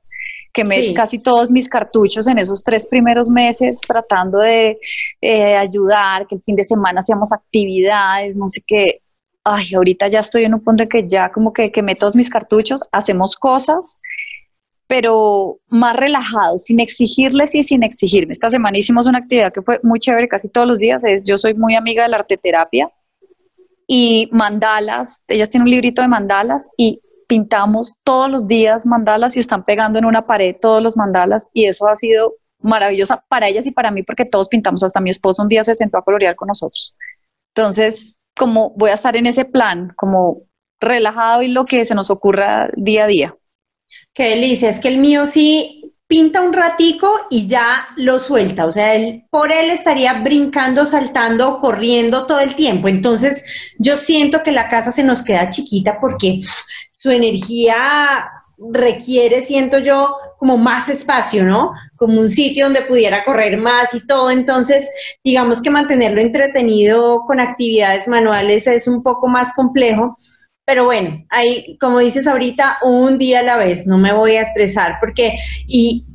quemé 0.57 0.93
casi 0.95 1.19
todos 1.19 1.51
mis 1.51 1.69
cartuchos 1.69 2.25
en 2.25 2.39
esos 2.39 2.63
tres 2.63 2.87
primeros 2.87 3.29
meses 3.29 3.79
tratando 3.81 4.39
de 4.39 4.79
eh, 5.21 5.55
ayudar, 5.55 6.25
que 6.25 6.35
el 6.35 6.41
fin 6.41 6.55
de 6.55 6.63
semana 6.63 7.01
hacíamos 7.01 7.31
actividades, 7.31 8.35
no 8.35 8.47
sé 8.47 8.63
qué. 8.65 9.01
Ay, 9.43 9.75
ahorita 9.75 10.07
ya 10.07 10.19
estoy 10.19 10.45
en 10.45 10.55
un 10.55 10.63
punto 10.63 10.83
de 10.83 10.89
que 10.89 11.07
ya 11.07 11.31
como 11.31 11.53
que 11.53 11.71
quemé 11.71 11.93
todos 11.93 12.15
mis 12.15 12.29
cartuchos, 12.29 12.81
hacemos 12.91 13.35
cosas, 13.35 14.01
pero 14.87 15.59
más 15.67 15.95
relajados, 15.95 16.63
sin 16.63 16.79
exigirles 16.79 17.53
y 17.53 17.61
sin 17.61 17.83
exigirme. 17.83 18.31
Esta 18.31 18.49
semana 18.49 18.79
hicimos 18.79 19.05
una 19.05 19.19
actividad 19.19 19.53
que 19.53 19.61
fue 19.61 19.79
muy 19.83 19.99
chévere 19.99 20.27
casi 20.27 20.49
todos 20.49 20.67
los 20.67 20.79
días, 20.79 21.03
es 21.03 21.23
yo 21.23 21.37
soy 21.37 21.53
muy 21.53 21.75
amiga 21.75 22.01
de 22.03 22.09
la 22.09 22.17
arteterapia 22.17 22.89
y 23.85 24.27
mandalas, 24.31 25.23
ellas 25.27 25.51
tienen 25.51 25.67
un 25.67 25.71
librito 25.71 26.01
de 26.01 26.07
mandalas 26.07 26.67
y 26.77 26.99
pintamos 27.27 27.95
todos 28.03 28.29
los 28.29 28.47
días 28.47 28.85
mandalas 28.85 29.35
y 29.35 29.39
están 29.39 29.63
pegando 29.63 29.99
en 29.99 30.05
una 30.05 30.25
pared 30.25 30.55
todos 30.59 30.81
los 30.81 30.97
mandalas 30.97 31.49
y 31.53 31.65
eso 31.65 31.87
ha 31.87 31.95
sido 31.95 32.35
maravillosa 32.59 33.23
para 33.27 33.47
ellas 33.47 33.67
y 33.67 33.71
para 33.71 33.91
mí 33.91 34.03
porque 34.03 34.25
todos 34.25 34.47
pintamos, 34.47 34.83
hasta 34.83 34.99
mi 34.99 35.09
esposo 35.09 35.41
un 35.41 35.49
día 35.49 35.63
se 35.63 35.75
sentó 35.75 35.97
a 35.97 36.03
colorear 36.03 36.35
con 36.35 36.47
nosotros. 36.47 36.95
Entonces, 37.55 38.19
como 38.35 38.71
voy 38.71 38.91
a 38.91 38.95
estar 38.95 39.15
en 39.15 39.27
ese 39.27 39.45
plan, 39.45 39.93
como 39.95 40.43
relajado 40.79 41.41
y 41.41 41.49
lo 41.49 41.65
que 41.65 41.85
se 41.85 41.95
nos 41.95 42.09
ocurra 42.09 42.69
día 42.75 43.05
a 43.05 43.07
día. 43.07 43.35
Qué 44.13 44.29
delicia, 44.29 44.69
es 44.69 44.79
que 44.79 44.87
el 44.87 44.99
mío 44.99 45.25
sí, 45.25 45.87
pinta 46.07 46.41
un 46.41 46.53
ratico 46.53 47.11
y 47.29 47.47
ya 47.47 47.89
lo 47.97 48.19
suelta. 48.19 48.65
O 48.65 48.71
sea, 48.71 48.95
él, 48.95 49.25
por 49.29 49.51
él 49.51 49.69
estaría 49.69 50.13
brincando, 50.13 50.85
saltando, 50.85 51.59
corriendo 51.59 52.25
todo 52.25 52.39
el 52.39 52.55
tiempo. 52.55 52.87
Entonces, 52.87 53.43
yo 53.77 53.97
siento 53.97 54.43
que 54.43 54.51
la 54.51 54.69
casa 54.69 54.91
se 54.91 55.03
nos 55.03 55.21
queda 55.21 55.49
chiquita 55.49 55.99
porque 55.99 56.39
su 56.97 57.11
energía 57.11 57.75
requiere, 58.57 59.41
siento 59.41 59.77
yo, 59.77 60.15
como 60.39 60.57
más 60.57 60.89
espacio, 60.89 61.43
¿no? 61.43 61.73
Como 61.95 62.19
un 62.19 62.31
sitio 62.31 62.65
donde 62.65 62.81
pudiera 62.81 63.23
correr 63.23 63.59
más 63.59 63.93
y 63.93 64.07
todo. 64.07 64.31
Entonces, 64.31 64.89
digamos 65.23 65.61
que 65.61 65.69
mantenerlo 65.69 66.21
entretenido 66.21 67.21
con 67.27 67.39
actividades 67.39 68.07
manuales 68.07 68.65
es 68.65 68.87
un 68.87 69.03
poco 69.03 69.27
más 69.27 69.53
complejo. 69.53 70.17
Pero 70.65 70.85
bueno, 70.85 71.23
ahí, 71.29 71.77
como 71.79 71.99
dices 71.99 72.25
ahorita, 72.25 72.79
un 72.81 73.19
día 73.19 73.41
a 73.41 73.43
la 73.43 73.57
vez, 73.57 73.85
no 73.85 73.99
me 73.99 74.11
voy 74.11 74.35
a 74.35 74.41
estresar 74.41 74.95
porque, 74.99 75.37
y 75.67 76.07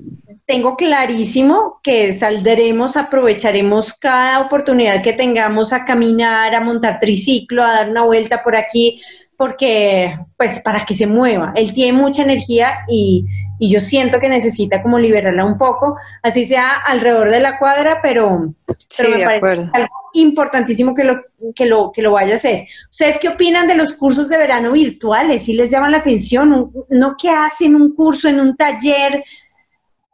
tengo 0.47 0.75
clarísimo 0.77 1.79
que 1.81 2.13
saldremos, 2.13 2.97
aprovecharemos 2.97 3.95
cada 3.95 4.41
oportunidad 4.41 5.01
que 5.01 5.13
tengamos 5.13 5.73
a 5.73 5.85
caminar, 5.85 6.57
a 6.57 6.61
montar 6.61 6.99
triciclo, 6.99 7.63
a 7.63 7.73
dar 7.73 7.91
una 7.91 8.03
vuelta 8.03 8.43
por 8.43 8.57
aquí, 8.57 9.01
porque, 9.43 10.17
pues, 10.37 10.61
para 10.61 10.85
que 10.85 10.95
se 10.95 11.05
mueva. 11.05 11.53
Él 11.57 11.73
tiene 11.73 11.99
mucha 11.99 12.23
energía 12.23 12.85
y, 12.87 13.27
y 13.59 13.73
yo 13.73 13.81
siento 13.81 14.21
que 14.21 14.29
necesita 14.29 14.81
como 14.81 15.01
liberarla 15.01 15.45
un 15.45 15.59
poco, 15.59 15.97
así 16.23 16.47
sea 16.47 16.77
alrededor 16.77 17.29
de 17.29 17.41
la 17.41 17.59
cuadra, 17.59 17.99
pero, 18.01 18.55
Sí, 18.89 19.03
pero 19.03 19.11
me 19.11 19.17
de 19.17 19.25
parece 19.25 19.39
acuerdo. 19.39 19.71
algo 19.73 19.95
importantísimo 20.13 20.95
que 20.95 21.03
lo, 21.03 21.23
que, 21.57 21.67
lo, 21.67 21.91
que 21.91 22.03
lo 22.03 22.13
vaya 22.13 22.35
a 22.35 22.37
hacer. 22.37 22.67
¿Ustedes 22.89 23.19
qué 23.19 23.31
opinan 23.31 23.67
de 23.67 23.75
los 23.75 23.95
cursos 23.95 24.29
de 24.29 24.39
verano 24.39 24.71
virtuales? 24.71 25.45
¿Si 25.45 25.55
les 25.55 25.71
llaman 25.71 25.91
la 25.91 25.99
atención? 25.99 26.71
¿No 26.89 27.17
que 27.21 27.29
hacen 27.29 27.75
un 27.75 27.97
curso 27.97 28.29
en 28.29 28.39
un 28.39 28.55
taller 28.57 29.25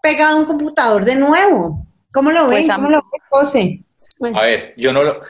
pegado 0.00 0.38
a 0.38 0.40
un 0.40 0.46
computador 0.46 1.04
de 1.04 1.16
nuevo? 1.16 1.86
¿Cómo 2.14 2.30
lo 2.30 2.44
ven? 2.44 2.60
Pues 2.60 2.70
a 2.70 2.76
¿Cómo 2.76 2.88
lo 2.88 3.02
ven, 3.12 3.20
José? 3.28 3.82
A 4.34 4.40
ver, 4.40 4.72
yo 4.78 4.90
no 4.90 5.02
lo... 5.02 5.20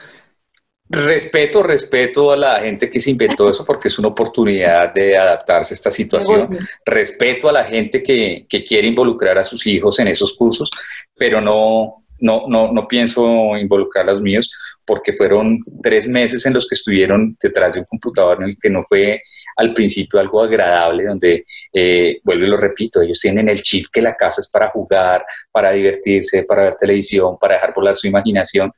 Respeto, 0.91 1.61
respeto 1.61 2.31
a 2.31 2.35
la 2.35 2.59
gente 2.61 2.89
que 2.89 2.99
se 2.99 3.11
inventó 3.11 3.47
eso 3.47 3.63
porque 3.63 3.89
es 3.89 3.99
una 3.99 4.07
oportunidad 4.07 4.91
de 4.91 5.15
adaptarse 5.15 5.73
a 5.73 5.75
esta 5.75 5.91
situación. 5.91 6.57
Respeto 6.83 7.47
a 7.47 7.51
la 7.51 7.63
gente 7.63 8.01
que, 8.01 8.47
que 8.49 8.63
quiere 8.63 8.87
involucrar 8.87 9.37
a 9.37 9.43
sus 9.43 9.67
hijos 9.67 9.99
en 9.99 10.07
esos 10.07 10.33
cursos, 10.33 10.67
pero 11.15 11.41
no, 11.41 12.05
no, 12.19 12.45
no, 12.47 12.71
no 12.71 12.87
pienso 12.87 13.55
involucrar 13.55 14.09
a 14.09 14.13
los 14.13 14.21
míos 14.21 14.51
porque 14.83 15.13
fueron 15.13 15.59
tres 15.83 16.07
meses 16.07 16.43
en 16.47 16.53
los 16.53 16.67
que 16.67 16.73
estuvieron 16.73 17.37
detrás 17.39 17.73
de 17.75 17.81
un 17.81 17.85
computador 17.85 18.39
en 18.41 18.49
el 18.49 18.57
que 18.59 18.71
no 18.71 18.83
fue 18.89 19.21
al 19.59 19.73
principio 19.73 20.19
algo 20.19 20.41
agradable, 20.41 21.03
donde, 21.03 21.45
eh, 21.73 22.19
vuelvo 22.23 22.45
y 22.45 22.49
lo 22.49 22.57
repito, 22.57 23.01
ellos 23.01 23.19
tienen 23.19 23.49
el 23.49 23.61
chip 23.61 23.87
que 23.91 24.01
la 24.01 24.15
casa 24.15 24.39
es 24.41 24.47
para 24.49 24.69
jugar, 24.69 25.25
para 25.51 25.71
divertirse, 25.71 26.43
para 26.43 26.63
ver 26.63 26.75
televisión, 26.75 27.37
para 27.37 27.55
dejar 27.55 27.73
volar 27.73 27.95
su 27.95 28.07
imaginación 28.07 28.71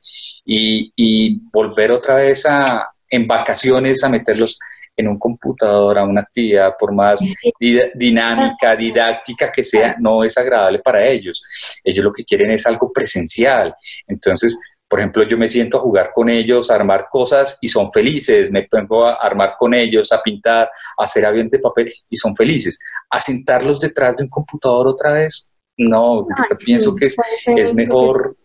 y, 0.44 0.90
y 0.96 1.40
volver 1.52 1.92
otra 1.92 2.16
vez 2.16 2.44
a, 2.46 2.88
en 3.08 3.26
vacaciones 3.26 4.02
a 4.02 4.08
meterlos 4.08 4.58
en 4.94 5.08
un 5.08 5.18
computador, 5.18 5.98
a 5.98 6.04
una 6.04 6.20
actividad, 6.20 6.74
por 6.78 6.92
más 6.92 7.18
di- 7.58 7.80
dinámica, 7.94 8.76
didáctica 8.76 9.50
que 9.50 9.64
sea, 9.64 9.96
no 9.98 10.22
es 10.22 10.36
agradable 10.36 10.80
para 10.80 11.06
ellos. 11.06 11.40
Ellos 11.82 12.04
lo 12.04 12.12
que 12.12 12.24
quieren 12.24 12.50
es 12.50 12.66
algo 12.66 12.92
presencial. 12.92 13.74
Entonces, 14.06 14.58
por 14.92 15.00
ejemplo, 15.00 15.22
yo 15.22 15.38
me 15.38 15.48
siento 15.48 15.78
a 15.78 15.80
jugar 15.80 16.10
con 16.14 16.28
ellos, 16.28 16.70
a 16.70 16.74
armar 16.74 17.06
cosas 17.08 17.56
y 17.62 17.68
son 17.68 17.90
felices. 17.90 18.50
Me 18.50 18.64
pongo 18.64 19.06
a 19.06 19.14
armar 19.14 19.54
con 19.58 19.72
ellos, 19.72 20.12
a 20.12 20.22
pintar, 20.22 20.68
a 20.98 21.04
hacer 21.04 21.24
aviones 21.24 21.50
de 21.50 21.60
papel 21.60 21.90
y 22.10 22.16
son 22.16 22.36
felices. 22.36 22.78
A 23.08 23.18
sentarlos 23.18 23.80
detrás 23.80 24.14
de 24.18 24.24
un 24.24 24.28
computador 24.28 24.86
otra 24.88 25.12
vez, 25.12 25.50
no, 25.78 26.26
yo 26.50 26.56
pienso 26.58 26.94
que 26.94 27.06
es, 27.06 27.16
es 27.56 27.74
mejor 27.74 28.36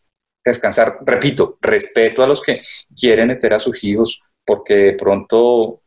descansar. 0.46 1.00
Repito, 1.06 1.58
respeto 1.60 2.24
a 2.24 2.28
los 2.28 2.42
que 2.42 2.62
quieren 2.96 3.28
meter 3.28 3.54
a 3.54 3.60
sus 3.60 3.84
hijos 3.84 4.18
porque 4.46 4.74
de 4.76 4.94
pronto 4.94 5.82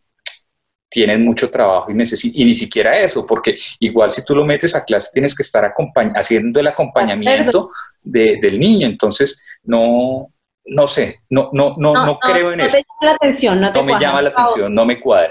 tienen 0.90 1.24
mucho 1.24 1.50
trabajo 1.50 1.90
y, 1.90 1.94
y 1.94 2.44
ni 2.44 2.54
siquiera 2.54 3.00
eso, 3.00 3.24
porque 3.24 3.56
igual 3.78 4.10
si 4.10 4.24
tú 4.24 4.34
lo 4.34 4.44
metes 4.44 4.74
a 4.74 4.84
clase 4.84 5.08
tienes 5.14 5.34
que 5.34 5.42
estar 5.44 5.72
haciendo 6.16 6.60
el 6.60 6.66
acompañamiento 6.66 7.68
de- 8.02 8.38
del 8.42 8.58
niño, 8.58 8.86
entonces 8.86 9.42
no, 9.62 10.30
no 10.66 10.86
sé, 10.86 11.20
no, 11.30 11.50
no, 11.52 11.74
no, 11.78 12.04
no, 12.06 12.18
creo 12.18 12.52
en 12.52 12.58
no 12.58 12.64
eso, 12.64 12.76
te 12.76 12.82
llama 12.82 13.10
la 13.10 13.12
atención, 13.12 13.60
no 13.60 13.72
te 13.72 13.78
no 13.78 13.84
me 13.84 13.98
llama 13.98 14.22
la 14.22 14.28
atención, 14.28 14.74
no 14.74 14.84
me 14.84 15.00
cuadra. 15.00 15.30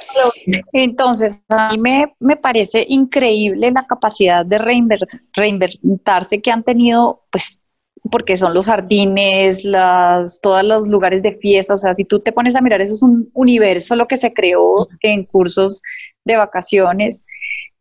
Entonces, 0.74 1.44
a 1.50 1.72
mí 1.72 1.78
me, 1.78 2.14
me 2.20 2.36
parece 2.36 2.86
increíble 2.90 3.72
la 3.72 3.86
capacidad 3.86 4.46
de 4.46 4.60
reinver- 4.60 5.08
reinventarse 5.34 6.42
que 6.42 6.52
han 6.52 6.64
tenido, 6.64 7.24
pues, 7.32 7.64
porque 8.12 8.38
son 8.38 8.54
los 8.54 8.66
jardines, 8.66 9.64
las, 9.64 10.42
todos 10.42 10.64
los 10.64 10.88
lugares 10.88 11.22
de 11.22 11.38
fiesta, 11.38 11.74
o 11.74 11.78
sea, 11.78 11.94
si 11.94 12.06
tú 12.06 12.20
te 12.20 12.32
pones 12.32 12.56
a 12.56 12.62
mirar, 12.62 12.82
eso 12.82 12.94
es 12.94 13.04
un 13.04 13.30
universo 13.34 13.96
lo 13.96 14.08
que 14.08 14.18
se 14.18 14.34
creó 14.34 14.88
en 15.02 15.26
cursos 15.26 15.82
de 16.26 16.38
vacaciones. 16.38 17.24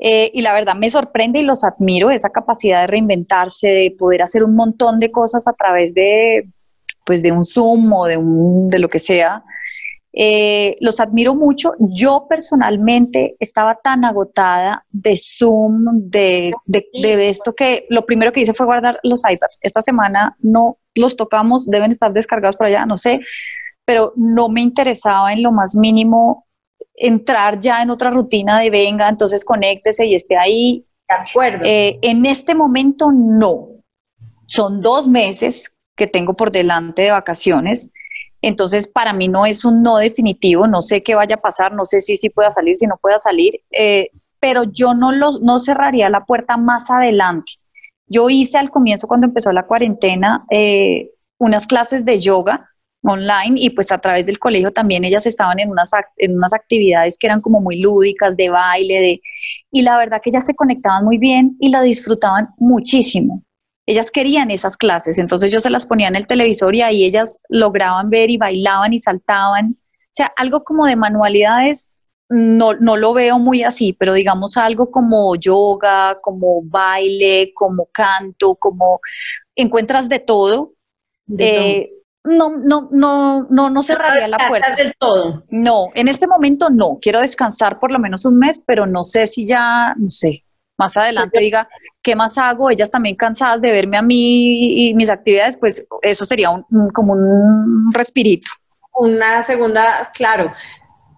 Eh, 0.00 0.30
y 0.32 0.42
la 0.42 0.52
verdad 0.52 0.76
me 0.76 0.90
sorprende 0.90 1.40
y 1.40 1.42
los 1.42 1.64
admiro, 1.64 2.10
esa 2.12 2.28
capacidad 2.28 2.82
de 2.82 2.86
reinventarse, 2.86 3.66
de 3.66 3.90
poder 3.98 4.22
hacer 4.22 4.44
un 4.44 4.54
montón 4.54 5.00
de 5.00 5.10
cosas 5.10 5.48
a 5.48 5.54
través 5.54 5.92
de, 5.92 6.48
pues, 7.08 7.22
de 7.22 7.32
un 7.32 7.42
Zoom 7.42 7.90
o 7.94 8.06
de, 8.06 8.18
un, 8.18 8.68
de 8.68 8.78
lo 8.78 8.90
que 8.90 8.98
sea. 8.98 9.42
Eh, 10.12 10.74
los 10.80 11.00
admiro 11.00 11.34
mucho. 11.34 11.72
Yo 11.78 12.26
personalmente 12.28 13.34
estaba 13.40 13.78
tan 13.82 14.04
agotada 14.04 14.84
de 14.90 15.16
Zoom, 15.16 15.86
de, 16.10 16.52
de, 16.66 16.84
de 16.92 17.28
esto 17.30 17.54
que 17.54 17.86
lo 17.88 18.04
primero 18.04 18.30
que 18.30 18.40
hice 18.40 18.52
fue 18.52 18.66
guardar 18.66 19.00
los 19.04 19.22
iPads. 19.26 19.58
Esta 19.62 19.80
semana 19.80 20.36
no 20.40 20.76
los 20.94 21.16
tocamos, 21.16 21.64
deben 21.64 21.92
estar 21.92 22.12
descargados 22.12 22.56
por 22.56 22.66
allá, 22.66 22.84
no 22.84 22.98
sé, 22.98 23.20
pero 23.86 24.12
no 24.16 24.50
me 24.50 24.60
interesaba 24.60 25.32
en 25.32 25.42
lo 25.42 25.50
más 25.50 25.74
mínimo 25.74 26.46
entrar 26.94 27.58
ya 27.58 27.80
en 27.80 27.88
otra 27.88 28.10
rutina 28.10 28.60
de 28.60 28.68
venga, 28.68 29.08
entonces 29.08 29.46
conéctese 29.46 30.04
y 30.04 30.14
esté 30.14 30.36
ahí. 30.36 30.84
De 31.08 31.14
acuerdo. 31.14 31.64
Eh, 31.64 31.98
en 32.02 32.26
este 32.26 32.54
momento 32.54 33.10
no. 33.10 33.68
Son 34.46 34.82
dos 34.82 35.08
meses 35.08 35.74
que 35.98 36.06
tengo 36.06 36.34
por 36.34 36.50
delante 36.50 37.02
de 37.02 37.10
vacaciones. 37.10 37.90
Entonces, 38.40 38.86
para 38.86 39.12
mí 39.12 39.28
no 39.28 39.44
es 39.44 39.64
un 39.64 39.82
no 39.82 39.98
definitivo, 39.98 40.66
no 40.66 40.80
sé 40.80 41.02
qué 41.02 41.14
vaya 41.14 41.34
a 41.34 41.40
pasar, 41.40 41.74
no 41.74 41.84
sé 41.84 42.00
si 42.00 42.16
sí 42.16 42.30
pueda 42.30 42.50
salir, 42.50 42.76
si 42.76 42.86
no 42.86 42.96
pueda 42.96 43.18
salir, 43.18 43.60
eh, 43.72 44.10
pero 44.40 44.62
yo 44.62 44.94
no, 44.94 45.10
los, 45.12 45.42
no 45.42 45.58
cerraría 45.58 46.08
la 46.08 46.24
puerta 46.24 46.56
más 46.56 46.90
adelante. 46.90 47.52
Yo 48.06 48.30
hice 48.30 48.56
al 48.56 48.70
comienzo, 48.70 49.08
cuando 49.08 49.26
empezó 49.26 49.52
la 49.52 49.66
cuarentena, 49.66 50.46
eh, 50.50 51.10
unas 51.38 51.66
clases 51.66 52.04
de 52.04 52.20
yoga 52.20 52.70
online 53.02 53.54
y 53.56 53.70
pues 53.70 53.92
a 53.92 53.98
través 53.98 54.26
del 54.26 54.38
colegio 54.38 54.72
también 54.72 55.04
ellas 55.04 55.26
estaban 55.26 55.58
en 55.60 55.70
unas, 55.70 55.90
en 56.16 56.36
unas 56.36 56.52
actividades 56.52 57.16
que 57.18 57.26
eran 57.26 57.40
como 57.40 57.60
muy 57.60 57.80
lúdicas, 57.80 58.36
de 58.36 58.48
baile, 58.50 58.94
de, 59.00 59.20
y 59.72 59.82
la 59.82 59.98
verdad 59.98 60.20
que 60.22 60.30
ellas 60.30 60.46
se 60.46 60.54
conectaban 60.54 61.04
muy 61.04 61.18
bien 61.18 61.56
y 61.60 61.70
la 61.70 61.82
disfrutaban 61.82 62.48
muchísimo 62.58 63.42
ellas 63.88 64.10
querían 64.10 64.50
esas 64.50 64.76
clases, 64.76 65.16
entonces 65.16 65.50
yo 65.50 65.60
se 65.60 65.70
las 65.70 65.86
ponía 65.86 66.08
en 66.08 66.16
el 66.16 66.26
televisor 66.26 66.74
y 66.74 66.82
ahí 66.82 67.04
ellas 67.04 67.38
lograban 67.48 68.10
ver 68.10 68.30
y 68.30 68.36
bailaban 68.36 68.92
y 68.92 69.00
saltaban. 69.00 69.78
O 69.78 70.10
sea, 70.12 70.30
algo 70.36 70.62
como 70.62 70.84
de 70.84 70.94
manualidades, 70.94 71.96
no, 72.28 72.74
no 72.74 72.98
lo 72.98 73.14
veo 73.14 73.38
muy 73.38 73.62
así, 73.62 73.94
pero 73.94 74.12
digamos 74.12 74.58
algo 74.58 74.90
como 74.90 75.34
yoga, 75.36 76.18
como 76.20 76.60
baile, 76.64 77.52
como 77.54 77.86
canto, 77.86 78.56
como 78.56 79.00
encuentras 79.56 80.10
de 80.10 80.18
todo. 80.18 80.74
Eh, 81.38 81.90
no, 82.24 82.58
no, 82.58 82.90
no, 82.92 83.46
no, 83.48 83.70
no 83.70 83.82
cerraría 83.82 84.28
la 84.28 84.48
puerta. 84.48 84.76
del 84.76 84.92
todo. 84.98 85.44
No, 85.48 85.88
en 85.94 86.08
este 86.08 86.26
momento 86.26 86.68
no. 86.68 86.98
Quiero 87.00 87.22
descansar 87.22 87.80
por 87.80 87.90
lo 87.90 87.98
menos 87.98 88.26
un 88.26 88.38
mes, 88.38 88.62
pero 88.66 88.86
no 88.86 89.02
sé 89.02 89.26
si 89.26 89.46
ya, 89.46 89.94
no 89.96 90.10
sé, 90.10 90.44
más 90.78 90.96
adelante 90.96 91.40
diga, 91.40 91.68
¿qué 92.08 92.16
más 92.16 92.38
hago? 92.38 92.70
Ellas 92.70 92.90
también 92.90 93.16
cansadas 93.16 93.60
de 93.60 93.70
verme 93.70 93.98
a 93.98 94.02
mí 94.02 94.88
y 94.88 94.94
mis 94.94 95.10
actividades, 95.10 95.58
pues 95.58 95.86
eso 96.00 96.24
sería 96.24 96.48
un, 96.48 96.64
como 96.88 97.12
un 97.12 97.92
respirito. 97.92 98.50
Una 98.94 99.42
segunda, 99.42 100.10
claro. 100.14 100.50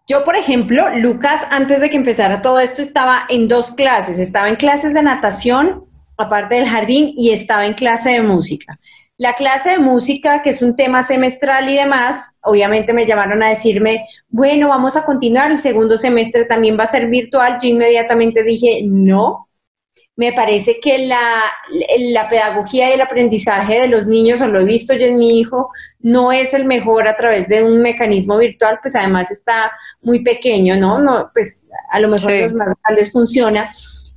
Yo, 0.08 0.24
por 0.24 0.34
ejemplo, 0.34 0.88
Lucas, 0.96 1.46
antes 1.50 1.80
de 1.80 1.90
que 1.90 1.96
empezara 1.96 2.42
todo 2.42 2.58
esto, 2.58 2.82
estaba 2.82 3.22
en 3.28 3.46
dos 3.46 3.70
clases. 3.70 4.18
Estaba 4.18 4.48
en 4.48 4.56
clases 4.56 4.92
de 4.92 5.00
natación, 5.00 5.84
aparte 6.18 6.56
del 6.56 6.68
jardín, 6.68 7.14
y 7.16 7.30
estaba 7.30 7.66
en 7.66 7.74
clase 7.74 8.10
de 8.10 8.22
música. 8.22 8.80
La 9.16 9.34
clase 9.34 9.70
de 9.70 9.78
música, 9.78 10.40
que 10.40 10.50
es 10.50 10.60
un 10.60 10.74
tema 10.74 11.04
semestral 11.04 11.70
y 11.70 11.76
demás, 11.76 12.34
obviamente 12.42 12.92
me 12.92 13.06
llamaron 13.06 13.44
a 13.44 13.50
decirme, 13.50 14.06
bueno, 14.28 14.66
vamos 14.66 14.96
a 14.96 15.04
continuar, 15.04 15.52
el 15.52 15.60
segundo 15.60 15.96
semestre 15.96 16.46
también 16.46 16.76
va 16.76 16.82
a 16.82 16.88
ser 16.88 17.06
virtual. 17.06 17.58
Yo 17.62 17.68
inmediatamente 17.68 18.42
dije, 18.42 18.82
no, 18.84 19.49
me 20.16 20.32
parece 20.32 20.80
que 20.80 20.98
la, 21.06 21.20
la 21.98 22.28
pedagogía 22.28 22.90
y 22.90 22.92
el 22.92 23.00
aprendizaje 23.00 23.80
de 23.80 23.88
los 23.88 24.06
niños, 24.06 24.40
o 24.40 24.48
lo 24.48 24.60
he 24.60 24.64
visto 24.64 24.92
yo 24.94 25.06
en 25.06 25.18
mi 25.18 25.38
hijo, 25.40 25.68
no 26.00 26.30
es 26.32 26.52
el 26.52 26.64
mejor 26.66 27.08
a 27.08 27.16
través 27.16 27.48
de 27.48 27.62
un 27.62 27.80
mecanismo 27.80 28.36
virtual, 28.36 28.78
pues 28.82 28.94
además 28.96 29.30
está 29.30 29.72
muy 30.02 30.22
pequeño, 30.22 30.76
¿no? 30.76 30.98
no 31.00 31.30
pues 31.32 31.64
a 31.90 32.00
lo 32.00 32.08
mejor 32.08 32.32
Sí. 32.32 32.42
los 32.42 32.52
más 32.52 32.68
grandes 32.84 33.12
funciona. 33.12 33.72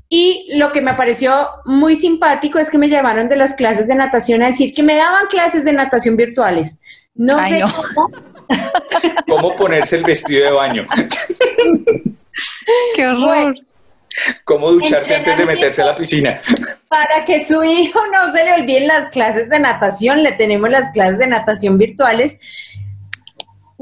Y 0.09 0.49
lo 0.57 0.71
que 0.71 0.81
me 0.81 0.93
pareció 0.93 1.47
muy 1.65 1.95
simpático 1.95 2.59
es 2.59 2.69
que 2.69 2.77
me 2.77 2.89
llamaron 2.89 3.29
de 3.29 3.35
las 3.37 3.53
clases 3.53 3.87
de 3.87 3.95
natación 3.95 4.43
a 4.43 4.47
decir 4.47 4.73
que 4.73 4.83
me 4.83 4.95
daban 4.95 5.25
clases 5.27 5.63
de 5.65 5.73
natación 5.73 6.15
virtuales. 6.17 6.79
No 7.15 7.37
Ay, 7.39 7.53
sé 7.53 7.59
no. 7.59 7.67
cómo, 7.95 8.07
¿Cómo 9.29 9.55
ponerse 9.55 9.95
el 9.95 10.03
vestido 10.03 10.45
de 10.45 10.51
baño? 10.51 10.85
¡Qué 12.95 13.07
horror! 13.07 13.25
Bueno. 13.25 13.53
¿Cómo 14.43 14.71
ducharse 14.71 15.15
antes 15.15 15.37
de 15.37 15.45
meterse 15.45 15.81
a 15.81 15.85
la 15.85 15.95
piscina? 15.95 16.39
para 16.87 17.25
que 17.25 17.43
su 17.43 17.63
hijo 17.63 17.99
no 18.13 18.31
se 18.31 18.43
le 18.45 18.53
olviden 18.53 18.87
las 18.87 19.07
clases 19.07 19.49
de 19.49 19.59
natación, 19.59 20.21
le 20.21 20.31
tenemos 20.33 20.69
las 20.69 20.89
clases 20.91 21.17
de 21.17 21.27
natación 21.27 21.77
virtuales. 21.79 22.37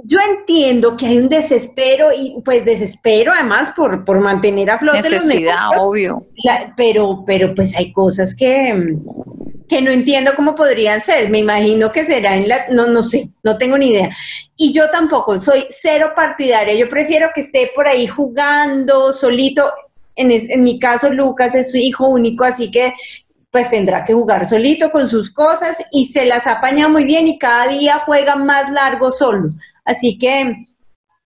Yo 0.03 0.17
entiendo 0.29 0.97
que 0.97 1.05
hay 1.05 1.17
un 1.17 1.29
desespero 1.29 2.07
y 2.17 2.41
pues 2.43 2.65
desespero 2.65 3.31
además 3.33 3.71
por, 3.75 4.03
por 4.05 4.19
mantener 4.19 4.71
a 4.71 4.79
flote 4.79 4.97
los 5.09 5.25
Necesidad, 5.25 5.69
negocios, 5.71 5.81
obvio. 5.83 6.27
la- 6.43 6.73
pero, 6.75 7.23
pero 7.27 7.53
pues 7.53 7.75
hay 7.75 7.91
cosas 7.91 8.33
que, 8.33 8.95
que 9.69 9.81
no 9.81 9.91
entiendo 9.91 10.31
cómo 10.35 10.55
podrían 10.55 11.01
ser. 11.01 11.29
Me 11.29 11.37
imagino 11.39 11.91
que 11.91 12.05
será 12.05 12.35
en 12.35 12.47
la, 12.47 12.65
no, 12.71 12.87
no 12.87 13.03
sé, 13.03 13.29
no 13.43 13.57
tengo 13.57 13.77
ni 13.77 13.89
idea. 13.89 14.09
Y 14.55 14.71
yo 14.71 14.89
tampoco, 14.89 15.39
soy 15.39 15.67
cero 15.69 16.13
partidaria. 16.15 16.73
Yo 16.73 16.89
prefiero 16.89 17.29
que 17.35 17.41
esté 17.41 17.69
por 17.75 17.87
ahí 17.87 18.07
jugando 18.07 19.13
solito. 19.13 19.71
En, 20.15 20.31
es- 20.31 20.49
en 20.49 20.63
mi 20.63 20.79
caso, 20.79 21.09
Lucas 21.09 21.55
es 21.55 21.71
su 21.71 21.77
hijo 21.77 22.07
único, 22.07 22.43
así 22.43 22.69
que 22.71 22.93
pues 23.51 23.69
tendrá 23.69 24.05
que 24.05 24.13
jugar 24.13 24.47
solito 24.47 24.91
con 24.91 25.09
sus 25.09 25.29
cosas 25.29 25.83
y 25.91 26.07
se 26.07 26.25
las 26.25 26.47
apaña 26.47 26.87
muy 26.87 27.03
bien 27.03 27.27
y 27.27 27.37
cada 27.37 27.67
día 27.67 28.01
juega 28.05 28.35
más 28.35 28.71
largo 28.71 29.11
solo. 29.11 29.49
Así 29.83 30.17
que 30.17 30.67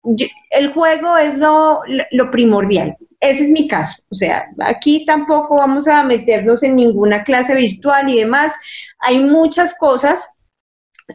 yo- 0.02 0.26
el 0.50 0.72
juego 0.72 1.16
es 1.16 1.36
lo, 1.38 1.80
lo- 1.86 2.04
lo 2.10 2.30
primordial. 2.30 2.96
Ese 3.20 3.44
es 3.44 3.50
mi 3.50 3.66
caso. 3.68 4.00
O 4.10 4.14
sea, 4.14 4.46
aquí 4.60 5.04
tampoco 5.04 5.56
vamos 5.56 5.86
a 5.88 6.02
meternos 6.04 6.62
en 6.62 6.76
ninguna 6.76 7.24
clase 7.24 7.54
virtual 7.54 8.08
y 8.08 8.18
demás. 8.18 8.52
Hay 9.00 9.18
muchas 9.20 9.74
cosas 9.74 10.30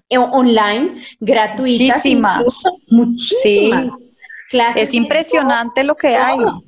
eh, 0.09 0.17
online, 0.17 0.95
gratuitas. 1.19 1.97
Muchísimas. 1.97 2.63
Muchísimas. 2.87 3.83
Sí. 3.83 3.89
Clases 4.49 4.83
Es 4.89 4.93
impresionante 4.93 5.83
lo 5.83 5.95
que 5.95 6.15
hay. 6.15 6.37
todo. 6.37 6.61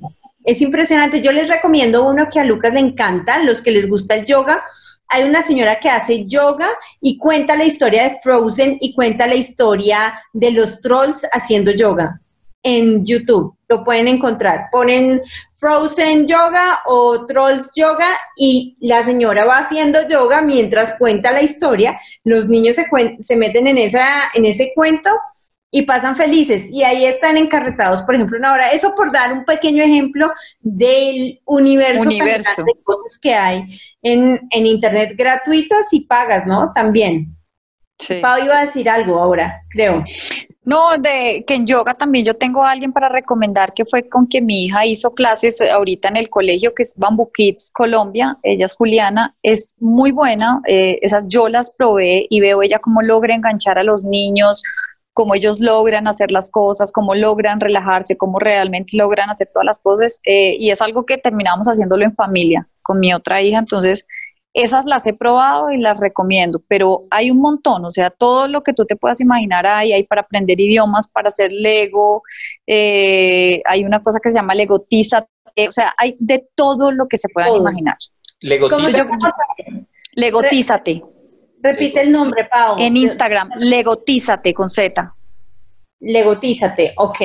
Es 0.46 0.62
impresionante. 0.62 1.20
Yo 1.20 1.32
les 1.32 1.48
recomiendo 1.48 2.08
uno 2.08 2.28
que 2.32 2.38
a 2.38 2.44
Lucas 2.44 2.72
le 2.72 2.78
encanta, 2.78 3.42
los 3.42 3.60
que 3.60 3.72
les 3.72 3.88
gusta 3.88 4.14
el 4.14 4.24
yoga. 4.24 4.62
Hay 5.08 5.24
una 5.24 5.42
señora 5.42 5.80
que 5.80 5.90
hace 5.90 6.24
yoga 6.24 6.68
y 7.00 7.18
cuenta 7.18 7.56
la 7.56 7.64
historia 7.64 8.04
de 8.04 8.18
Frozen 8.22 8.78
y 8.80 8.94
cuenta 8.94 9.26
la 9.26 9.34
historia 9.34 10.14
de 10.32 10.52
los 10.52 10.80
trolls 10.80 11.26
haciendo 11.32 11.72
yoga 11.72 12.20
en 12.62 13.04
YouTube. 13.04 13.56
Lo 13.68 13.82
pueden 13.82 14.06
encontrar. 14.06 14.68
Ponen 14.70 15.20
Frozen 15.54 16.28
Yoga 16.28 16.82
o 16.86 17.26
Trolls 17.26 17.72
Yoga 17.74 18.08
y 18.36 18.76
la 18.80 19.02
señora 19.02 19.44
va 19.44 19.58
haciendo 19.58 20.06
yoga 20.06 20.42
mientras 20.42 20.96
cuenta 20.96 21.32
la 21.32 21.42
historia. 21.42 21.98
Los 22.22 22.46
niños 22.46 22.76
se, 22.76 22.86
se 23.20 23.36
meten 23.36 23.66
en, 23.66 23.78
esa, 23.78 24.30
en 24.32 24.44
ese 24.44 24.70
cuento 24.76 25.10
y 25.76 25.82
pasan 25.82 26.16
felices. 26.16 26.70
Y 26.70 26.84
ahí 26.84 27.04
están 27.04 27.36
encarretados, 27.36 28.00
por 28.00 28.14
ejemplo, 28.14 28.38
una 28.38 28.54
hora. 28.54 28.70
Eso 28.70 28.94
por 28.94 29.12
dar 29.12 29.30
un 29.30 29.44
pequeño 29.44 29.82
ejemplo 29.82 30.32
del 30.60 31.38
universo, 31.44 32.04
Universo. 32.08 32.64
de 32.64 32.72
cosas 32.82 33.18
que 33.20 33.34
hay 33.34 33.78
en, 34.00 34.40
en 34.52 34.66
Internet 34.66 35.12
gratuitas 35.18 35.92
y 35.92 36.00
pagas, 36.00 36.46
¿no? 36.46 36.72
También. 36.74 37.36
Sí. 37.98 38.20
Pau 38.22 38.42
iba 38.42 38.58
a 38.58 38.64
decir 38.64 38.88
algo 38.88 39.18
ahora, 39.18 39.64
creo. 39.68 40.02
No, 40.64 40.90
de 40.98 41.44
que 41.46 41.54
en 41.54 41.66
yoga 41.66 41.94
también 41.94 42.24
yo 42.24 42.34
tengo 42.34 42.64
a 42.64 42.72
alguien 42.72 42.92
para 42.92 43.08
recomendar 43.08 43.72
que 43.72 43.84
fue 43.84 44.08
con 44.08 44.26
quien 44.26 44.46
mi 44.46 44.64
hija 44.64 44.84
hizo 44.84 45.14
clases 45.14 45.60
ahorita 45.60 46.08
en 46.08 46.16
el 46.16 46.28
colegio, 46.28 46.74
que 46.74 46.82
es 46.82 46.92
Bamboo 46.96 47.30
Kids 47.32 47.70
Colombia. 47.72 48.36
Ella 48.42 48.66
es 48.66 48.74
Juliana, 48.74 49.36
es 49.44 49.76
muy 49.78 50.10
buena. 50.10 50.60
eh, 50.66 50.98
esas 51.02 51.28
yo 51.28 51.48
las 51.48 51.70
probé 51.70 52.26
y 52.28 52.40
veo 52.40 52.62
ella 52.62 52.80
cómo 52.80 53.00
logra 53.00 53.34
enganchar 53.34 53.78
a 53.78 53.84
los 53.84 54.02
niños, 54.02 54.62
cómo 55.16 55.34
ellos 55.34 55.60
logran 55.60 56.06
hacer 56.08 56.30
las 56.30 56.50
cosas, 56.50 56.92
cómo 56.92 57.14
logran 57.14 57.58
relajarse, 57.58 58.18
cómo 58.18 58.38
realmente 58.38 58.98
logran 58.98 59.30
hacer 59.30 59.48
todas 59.50 59.64
las 59.64 59.78
cosas. 59.78 60.20
eh, 60.26 60.58
y 60.60 60.68
es 60.70 60.82
algo 60.82 61.06
que 61.06 61.16
terminamos 61.16 61.66
haciéndolo 61.68 62.04
en 62.04 62.14
familia 62.14 62.68
con 62.82 63.00
mi 63.00 63.14
otra 63.14 63.40
hija. 63.40 63.58
Entonces, 63.58 64.06
esas 64.52 64.84
las 64.84 65.06
he 65.06 65.14
probado 65.14 65.70
y 65.70 65.78
las 65.78 65.98
recomiendo, 65.98 66.62
pero 66.68 67.04
hay 67.10 67.30
un 67.30 67.40
montón, 67.40 67.86
o 67.86 67.90
sea, 67.90 68.10
todo 68.10 68.46
lo 68.46 68.62
que 68.62 68.74
tú 68.74 68.84
te 68.84 68.94
puedas 68.94 69.18
imaginar 69.22 69.66
hay, 69.66 69.94
hay 69.94 70.02
para 70.02 70.20
aprender 70.20 70.60
idiomas, 70.60 71.08
para 71.08 71.28
hacer 71.28 71.50
Lego, 71.50 72.22
eh, 72.66 73.62
hay 73.64 73.84
una 73.86 74.02
cosa 74.02 74.18
que 74.22 74.28
se 74.28 74.36
llama 74.36 74.54
Legotízate, 74.54 75.28
o 75.66 75.72
sea, 75.72 75.94
hay 75.96 76.14
de 76.18 76.46
todo 76.54 76.92
lo 76.92 77.08
que 77.08 77.16
se 77.16 77.30
puedan 77.30 77.52
Todo. 77.52 77.60
imaginar. 77.60 77.96
¿Cómo 78.60 78.68
se 78.88 78.98
Legotiza. 78.98 79.04
llama? 79.04 79.86
Legotízate 80.14 81.02
Repite 81.66 82.00
el 82.00 82.12
nombre, 82.12 82.44
Pau. 82.44 82.76
en 82.78 82.96
Instagram, 82.96 83.50
Legotízate 83.56 84.54
con 84.54 84.68
Z. 84.68 85.12
Legotízate, 85.98 86.94
ok. 86.96 87.18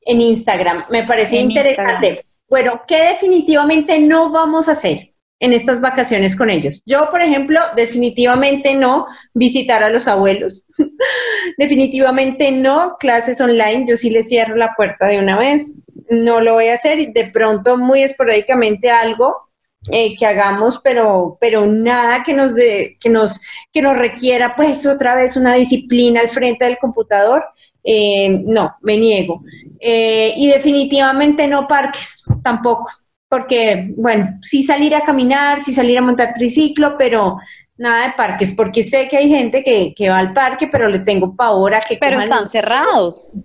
En 0.00 0.20
Instagram, 0.20 0.86
me 0.90 1.04
parece 1.04 1.38
En 1.38 1.44
interesante. 1.44 2.26
Bueno, 2.48 2.82
¿qué 2.88 3.04
definitivamente 3.04 4.00
no 4.00 4.30
vamos 4.30 4.68
a 4.68 4.72
hacer 4.72 5.12
en 5.38 5.52
estas 5.52 5.80
vacaciones 5.80 6.34
con 6.34 6.50
ellos? 6.50 6.82
Yo, 6.86 7.08
por 7.08 7.20
ejemplo, 7.20 7.60
definitivamente 7.76 8.74
no 8.74 9.06
visitar 9.32 9.84
a 9.84 9.90
los 9.90 10.08
abuelos. 10.08 10.64
definitivamente 11.56 12.50
no 12.50 12.96
clases 12.98 13.40
online. 13.40 13.84
Yo 13.86 13.96
sí 13.96 14.10
les 14.10 14.26
cierro 14.26 14.56
la 14.56 14.74
puerta 14.76 15.06
de 15.06 15.20
una 15.20 15.38
vez. 15.38 15.74
No 16.10 16.40
lo 16.40 16.54
voy 16.54 16.66
a 16.66 16.74
hacer 16.74 16.98
y 16.98 17.12
de 17.12 17.30
pronto 17.30 17.78
muy 17.78 18.02
esporádicamente 18.02 18.90
algo 18.90 19.47
eh, 19.90 20.16
que 20.16 20.26
hagamos, 20.26 20.80
pero, 20.82 21.38
pero 21.40 21.66
nada 21.66 22.22
que 22.22 22.34
nos, 22.34 22.54
de, 22.54 22.96
que, 23.00 23.08
nos, 23.08 23.40
que 23.72 23.82
nos 23.82 23.96
requiera 23.96 24.54
pues 24.56 24.86
otra 24.86 25.14
vez 25.14 25.36
una 25.36 25.54
disciplina 25.54 26.20
al 26.20 26.28
frente 26.28 26.64
del 26.64 26.78
computador. 26.78 27.44
Eh, 27.82 28.28
no, 28.44 28.76
me 28.82 28.96
niego. 28.98 29.42
Eh, 29.80 30.34
y 30.36 30.50
definitivamente 30.50 31.46
no 31.46 31.66
parques, 31.66 32.22
tampoco, 32.42 32.90
porque, 33.28 33.92
bueno, 33.96 34.38
sí 34.42 34.62
salir 34.62 34.94
a 34.94 35.02
caminar, 35.02 35.62
sí 35.62 35.72
salir 35.72 35.96
a 35.98 36.02
montar 36.02 36.34
triciclo, 36.34 36.96
pero 36.98 37.38
nada 37.78 38.08
de 38.08 38.14
parques, 38.14 38.52
porque 38.52 38.82
sé 38.82 39.08
que 39.08 39.16
hay 39.16 39.28
gente 39.28 39.62
que, 39.62 39.94
que 39.94 40.08
va 40.08 40.18
al 40.18 40.32
parque, 40.32 40.66
pero 40.66 40.88
le 40.88 40.98
tengo 40.98 41.34
pavor 41.34 41.74
a 41.74 41.80
que 41.80 41.96
Pero 41.98 42.18
están 42.18 42.48
cerrados, 42.48 43.36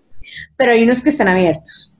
pero 0.57 0.71
hay 0.71 0.83
unos 0.83 1.01
que 1.01 1.09
están 1.09 1.27
abiertos. 1.27 1.92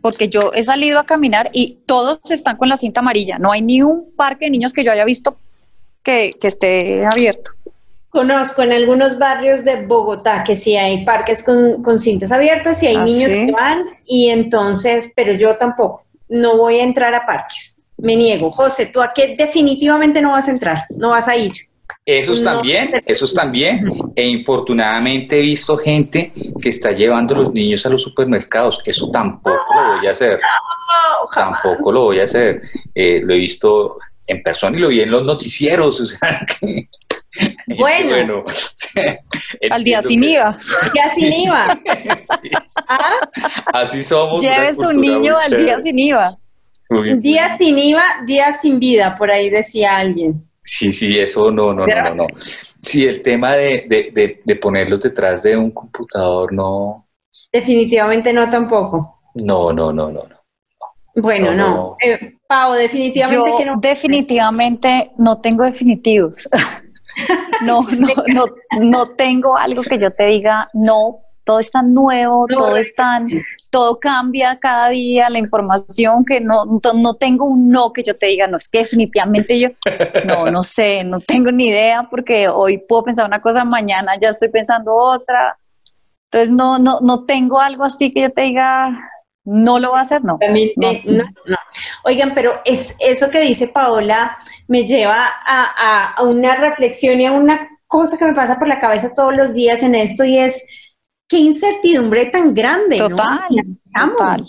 Porque 0.00 0.28
yo 0.28 0.52
he 0.54 0.62
salido 0.62 0.98
a 0.98 1.06
caminar 1.06 1.50
y 1.52 1.78
todos 1.86 2.20
están 2.30 2.56
con 2.56 2.68
la 2.68 2.76
cinta 2.76 3.00
amarilla. 3.00 3.38
No 3.38 3.52
hay 3.52 3.62
ni 3.62 3.82
un 3.82 4.12
parque 4.16 4.46
de 4.46 4.52
niños 4.52 4.72
que 4.72 4.84
yo 4.84 4.92
haya 4.92 5.04
visto 5.04 5.36
que, 6.02 6.30
que 6.40 6.48
esté 6.48 7.06
abierto. 7.06 7.52
Conozco 8.10 8.62
en 8.62 8.72
algunos 8.72 9.18
barrios 9.18 9.64
de 9.64 9.84
Bogotá 9.84 10.42
que 10.42 10.56
sí 10.56 10.76
hay 10.76 11.04
parques 11.04 11.42
con, 11.42 11.82
con 11.82 11.98
cintas 11.98 12.32
abiertas 12.32 12.82
y 12.82 12.86
hay 12.86 12.96
¿Ah, 12.96 13.04
niños 13.04 13.32
sí? 13.32 13.46
que 13.46 13.52
van 13.52 13.84
y 14.06 14.28
entonces, 14.28 15.12
pero 15.14 15.34
yo 15.34 15.56
tampoco, 15.56 16.04
no 16.28 16.56
voy 16.56 16.76
a 16.80 16.84
entrar 16.84 17.14
a 17.14 17.26
parques, 17.26 17.76
me 17.98 18.16
niego. 18.16 18.50
José, 18.50 18.86
¿tú 18.86 19.02
a 19.02 19.12
qué 19.12 19.36
definitivamente 19.38 20.22
no 20.22 20.32
vas 20.32 20.48
a 20.48 20.52
entrar? 20.52 20.84
No 20.96 21.10
vas 21.10 21.28
a 21.28 21.36
ir. 21.36 21.52
Esos 22.10 22.40
No, 22.40 22.52
también, 22.54 23.02
esos 23.04 23.34
también. 23.34 23.84
E 24.16 24.26
infortunadamente 24.26 25.38
he 25.38 25.42
visto 25.42 25.76
gente 25.76 26.32
que 26.60 26.70
está 26.70 26.92
llevando 26.92 27.34
a 27.34 27.38
los 27.38 27.52
niños 27.52 27.84
a 27.84 27.90
los 27.90 28.02
supermercados. 28.02 28.80
Eso 28.86 29.10
tampoco 29.10 29.58
lo 29.74 29.96
voy 29.98 30.06
a 30.06 30.12
hacer. 30.12 30.40
Tampoco 31.34 31.92
lo 31.92 32.00
voy 32.04 32.20
a 32.20 32.24
hacer. 32.24 32.62
Eh, 32.94 33.20
lo 33.22 33.34
he 33.34 33.36
visto 33.36 33.96
en 34.26 34.42
persona 34.42 34.76
y 34.78 34.80
lo 34.80 34.88
vi 34.88 35.00
en 35.02 35.10
los 35.10 35.22
noticieros. 35.22 36.00
O 36.00 36.06
sea, 36.06 36.40
que- 36.60 36.88
Bueno. 37.76 38.42
Al 39.70 39.84
día 39.84 40.00
sin 40.02 40.22
que- 40.22 40.30
IVA. 40.30 40.58
Ya 40.94 41.14
sin 41.14 41.32
IVA. 41.40 41.78
Sí, 42.22 42.48
sí. 42.50 42.50
¿Ah? 42.88 43.12
Así 43.74 44.02
somos. 44.02 44.40
Lleves 44.40 44.76
tu 44.78 44.92
niño 44.92 45.36
al 45.36 45.52
día 45.56 45.78
sin 45.82 45.98
IVA. 45.98 46.36
Muy- 46.88 47.18
Día 47.20 47.54
sin 47.58 47.78
IVA, 47.78 48.02
día 48.26 48.54
sin 48.54 48.78
vida, 48.80 49.14
por 49.18 49.30
ahí 49.30 49.50
decía 49.50 49.98
alguien. 49.98 50.47
Sí, 50.70 50.92
sí, 50.92 51.18
eso 51.18 51.50
no, 51.50 51.72
no, 51.72 51.86
no, 51.86 52.02
no, 52.02 52.14
no. 52.14 52.26
Sí, 52.80 53.04
el 53.06 53.22
tema 53.22 53.54
de, 53.56 53.86
de, 53.88 54.10
de, 54.12 54.40
de 54.44 54.56
ponerlos 54.56 55.00
detrás 55.00 55.42
de 55.42 55.56
un 55.56 55.70
computador, 55.70 56.52
no, 56.52 57.06
Definitivamente 57.52 58.32
no 58.32 58.48
tampoco. 58.50 59.20
no, 59.34 59.72
no, 59.72 59.92
no, 59.92 60.10
no. 60.10 60.22
no. 60.22 60.36
Bueno, 61.16 61.52
No, 61.52 61.56
no. 61.56 61.74
no. 61.74 61.96
Eh, 62.04 62.34
Pau, 62.46 62.72
definitivamente 62.74 63.50
Yo 63.50 63.58
que 63.58 63.64
no. 63.66 63.76
definitivamente 63.80 65.10
no 65.18 65.40
tengo 65.40 65.64
definitivos. 65.64 66.48
no, 67.64 67.82
no, 67.82 68.08
no, 68.28 68.44
no 68.80 69.06
tengo 69.16 69.56
algo 69.56 69.82
que 69.82 69.98
yo 69.98 70.10
te 70.12 70.26
diga, 70.26 70.68
no, 70.74 71.20
todo 71.48 71.58
es 71.60 71.70
tan 71.70 71.94
nuevo, 71.94 72.46
No, 72.46 72.56
todo 72.58 72.76
es 72.76 72.94
tan, 72.94 73.26
todo 73.70 73.98
cambia 73.98 74.58
cada 74.60 74.90
día, 74.90 75.30
la 75.30 75.38
información 75.38 76.24
que 76.26 76.40
no, 76.42 76.64
no, 76.94 77.14
tengo 77.14 77.46
un 77.46 77.70
no 77.70 77.90
que 77.94 78.02
yo 78.02 78.14
te 78.16 78.26
diga, 78.26 78.46
no, 78.46 78.58
es 78.58 78.68
que 78.68 78.80
definitivamente 78.80 79.58
yo, 79.58 79.70
no, 80.26 80.44
no 80.50 80.62
sé, 80.62 81.04
no 81.04 81.20
tengo 81.20 81.50
ni 81.50 81.68
idea 81.68 82.06
porque 82.10 82.48
hoy 82.48 82.76
puedo 82.86 83.04
pensar 83.04 83.24
una 83.26 83.40
cosa, 83.40 83.64
mañana 83.64 84.12
ya 84.20 84.28
estoy 84.28 84.48
pensando 84.50 84.94
otra. 84.94 85.58
Entonces 86.30 86.50
no, 86.50 86.78
no, 86.78 87.00
no 87.00 87.24
tengo 87.24 87.58
algo 87.60 87.84
así 87.84 88.12
que 88.12 88.20
yo 88.20 88.30
te 88.30 88.42
diga, 88.42 88.90
no 89.44 89.78
lo 89.78 89.92
va 89.92 90.00
a 90.00 90.02
hacer, 90.02 90.22
no. 90.22 90.36
Realmente, 90.38 91.02
No. 91.06 91.24
no, 91.24 91.24
no. 91.46 91.56
Oigan, 92.04 92.34
pero 92.34 92.52
es 92.66 92.94
eso 92.98 93.30
que 93.30 93.40
dice 93.40 93.68
Paola 93.68 94.36
me 94.66 94.86
lleva 94.86 95.16
a, 95.46 95.64
a- 95.76 96.06
a 96.12 96.22
una 96.24 96.56
reflexión 96.56 97.18
y 97.22 97.24
a 97.26 97.32
una 97.32 97.66
cosa 97.86 98.18
que 98.18 98.26
me 98.26 98.34
pasa 98.34 98.58
por 98.58 98.68
la 98.68 98.78
cabeza 98.80 99.14
todos 99.14 99.34
los 99.34 99.54
días 99.54 99.82
en 99.82 99.94
esto 99.94 100.22
y 100.24 100.36
es 100.36 100.62
qué 101.28 101.38
incertidumbre 101.38 102.26
tan 102.26 102.54
grande, 102.54 102.98
¿no? 102.98 103.08
Total, 103.10 103.48
Estamos, 103.84 104.16
total. 104.16 104.44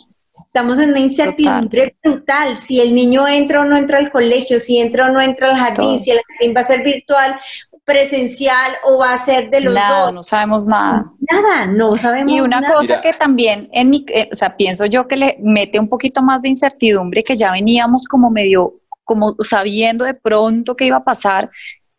estamos 0.48 0.80
en 0.80 0.90
una 0.92 1.00
incertidumbre 1.00 1.96
brutal. 2.04 2.58
Si 2.58 2.80
el 2.80 2.96
niño 2.96 3.28
entra 3.28 3.62
o 3.62 3.66
no 3.66 3.78
entra 3.78 4.00
al 4.00 4.12
colegio, 4.12 4.60
si 4.60 4.78
entra 4.80 5.08
o 5.08 5.10
no 5.10 5.20
entra 5.22 5.50
al 5.52 5.58
jardín, 5.58 5.96
Todo. 5.96 6.00
si 6.04 6.12
el 6.12 6.20
jardín 6.28 6.54
va 6.56 6.62
a 6.62 6.66
ser 6.66 6.84
virtual, 6.84 7.36
presencial 7.84 8.74
o 8.86 9.00
va 9.00 9.14
a 9.14 9.18
ser 9.26 9.50
de 9.50 9.62
los 9.62 9.74
Nada, 9.74 10.06
dos. 10.06 10.14
no 10.14 10.24
sabemos 10.24 10.66
nada. 10.68 11.12
Nada, 11.32 11.66
no 11.66 11.96
sabemos 11.96 12.32
Y 12.32 12.40
una 12.40 12.62
nada. 12.62 12.76
cosa 12.76 12.98
Mira. 12.98 13.02
que 13.02 13.14
también, 13.14 13.68
en 13.74 13.90
mi, 13.90 14.06
eh, 14.10 14.30
o 14.32 14.36
sea, 14.36 14.56
pienso 14.56 14.86
yo 14.86 15.08
que 15.08 15.18
le 15.18 15.38
mete 15.42 15.80
un 15.80 15.90
poquito 15.90 16.22
más 16.22 16.42
de 16.42 16.50
incertidumbre, 16.50 17.24
que 17.24 17.36
ya 17.36 17.52
veníamos 17.52 18.06
como 18.08 18.30
medio, 18.30 18.76
como 19.04 19.36
sabiendo 19.42 20.06
de 20.06 20.14
pronto 20.14 20.76
qué 20.76 20.86
iba 20.86 20.98
a 20.98 21.04
pasar, 21.04 21.50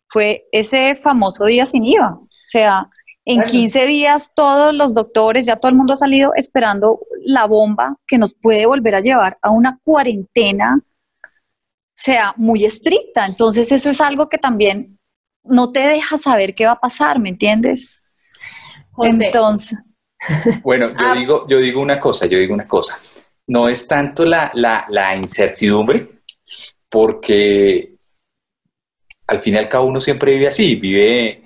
fue 0.07 0.45
ese 0.53 0.95
famoso 0.95 1.43
día 1.45 1.65
sin 1.65 1.83
IVA. 1.83 2.13
O 2.13 2.27
sea, 2.45 2.89
en 3.31 3.37
Claro. 3.37 3.51
15 3.51 3.85
días 3.85 4.31
todos 4.35 4.73
los 4.73 4.93
doctores, 4.93 5.45
ya 5.45 5.55
todo 5.57 5.69
el 5.69 5.77
mundo 5.77 5.93
ha 5.93 5.97
salido 5.97 6.31
esperando 6.35 6.99
la 7.25 7.45
bomba 7.45 7.97
que 8.07 8.17
nos 8.17 8.33
puede 8.33 8.65
volver 8.65 8.95
a 8.95 8.99
llevar 9.01 9.37
a 9.41 9.51
una 9.51 9.79
cuarentena, 9.83 10.79
sea, 11.93 12.33
muy 12.37 12.65
estricta. 12.65 13.25
Entonces 13.25 13.71
eso 13.71 13.89
es 13.89 14.01
algo 14.01 14.27
que 14.29 14.37
también 14.37 14.97
no 15.43 15.71
te 15.71 15.81
deja 15.81 16.17
saber 16.17 16.53
qué 16.55 16.65
va 16.65 16.73
a 16.73 16.79
pasar, 16.79 17.19
¿me 17.19 17.29
entiendes? 17.29 18.01
José, 18.91 19.25
Entonces, 19.25 19.79
Bueno, 20.63 20.89
yo 20.89 20.95
Ah. 20.99 21.15
digo, 21.15 21.47
yo 21.47 21.57
digo 21.59 21.81
una 21.81 21.99
cosa, 21.99 22.25
yo 22.27 22.37
digo 22.37 22.53
una 22.53 22.67
cosa. 22.67 22.99
No 23.47 23.67
es 23.69 23.87
tanto 23.87 24.23
la, 24.25 24.51
la, 24.53 24.85
la 24.89 25.15
incertidumbre, 25.15 26.21
porque 26.89 27.95
al 29.27 29.41
fin 29.41 29.55
y 29.55 29.57
al 29.57 29.67
cabo 29.67 29.87
uno 29.87 29.99
siempre 29.99 30.33
vive 30.33 30.47
así, 30.47 30.75
vive 30.75 31.40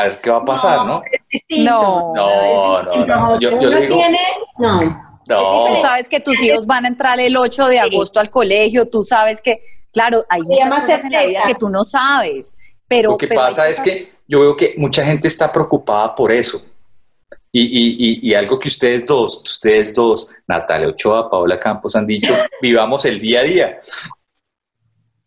a 0.00 0.02
ver 0.04 0.20
qué 0.20 0.30
va 0.30 0.38
a 0.38 0.44
pasar, 0.44 0.86
¿no? 0.86 1.02
No. 1.50 2.12
No, 2.14 2.82
no, 2.82 3.06
no. 3.06 3.40
Yo- 3.40 3.60
yo 3.60 3.70
le 3.70 3.80
digo- 3.82 3.96
tiene- 3.96 4.18
no. 4.58 5.06
No, 5.28 5.64
Tú 5.66 5.74
sabes 5.82 6.08
que 6.08 6.20
tus 6.20 6.40
hijos 6.40 6.66
van 6.66 6.84
a 6.84 6.88
entrar 6.88 7.18
el 7.18 7.36
8 7.36 7.66
de 7.66 7.80
agosto 7.80 8.20
al 8.20 8.30
colegio, 8.30 8.86
tú 8.88 9.02
sabes 9.02 9.42
que, 9.42 9.60
claro, 9.92 10.24
hay 10.28 10.40
muchas 10.42 10.72
cosas 10.82 11.04
en 11.04 11.10
la 11.12 11.24
vida 11.24 11.42
que 11.48 11.54
tú 11.56 11.68
no 11.68 11.82
sabes, 11.82 12.56
pero... 12.86 13.10
lo 13.10 13.16
que 13.18 13.26
pero 13.26 13.40
pasa 13.40 13.68
es 13.68 13.80
que 13.80 14.04
yo 14.28 14.40
veo 14.40 14.56
que 14.56 14.74
mucha 14.76 15.04
gente 15.04 15.26
está 15.26 15.50
preocupada 15.50 16.14
por 16.14 16.30
eso. 16.30 16.62
Y, 17.50 17.62
y, 17.62 17.96
y, 17.98 18.30
y 18.30 18.34
algo 18.34 18.58
que 18.60 18.68
ustedes 18.68 19.04
dos, 19.04 19.40
ustedes 19.42 19.92
dos, 19.94 20.28
Natalia 20.46 20.88
Ochoa, 20.88 21.28
Paola 21.28 21.58
Campos 21.58 21.96
han 21.96 22.06
dicho, 22.06 22.32
vivamos 22.62 23.04
el 23.04 23.18
día 23.18 23.40
a 23.40 23.44
día. 23.44 23.80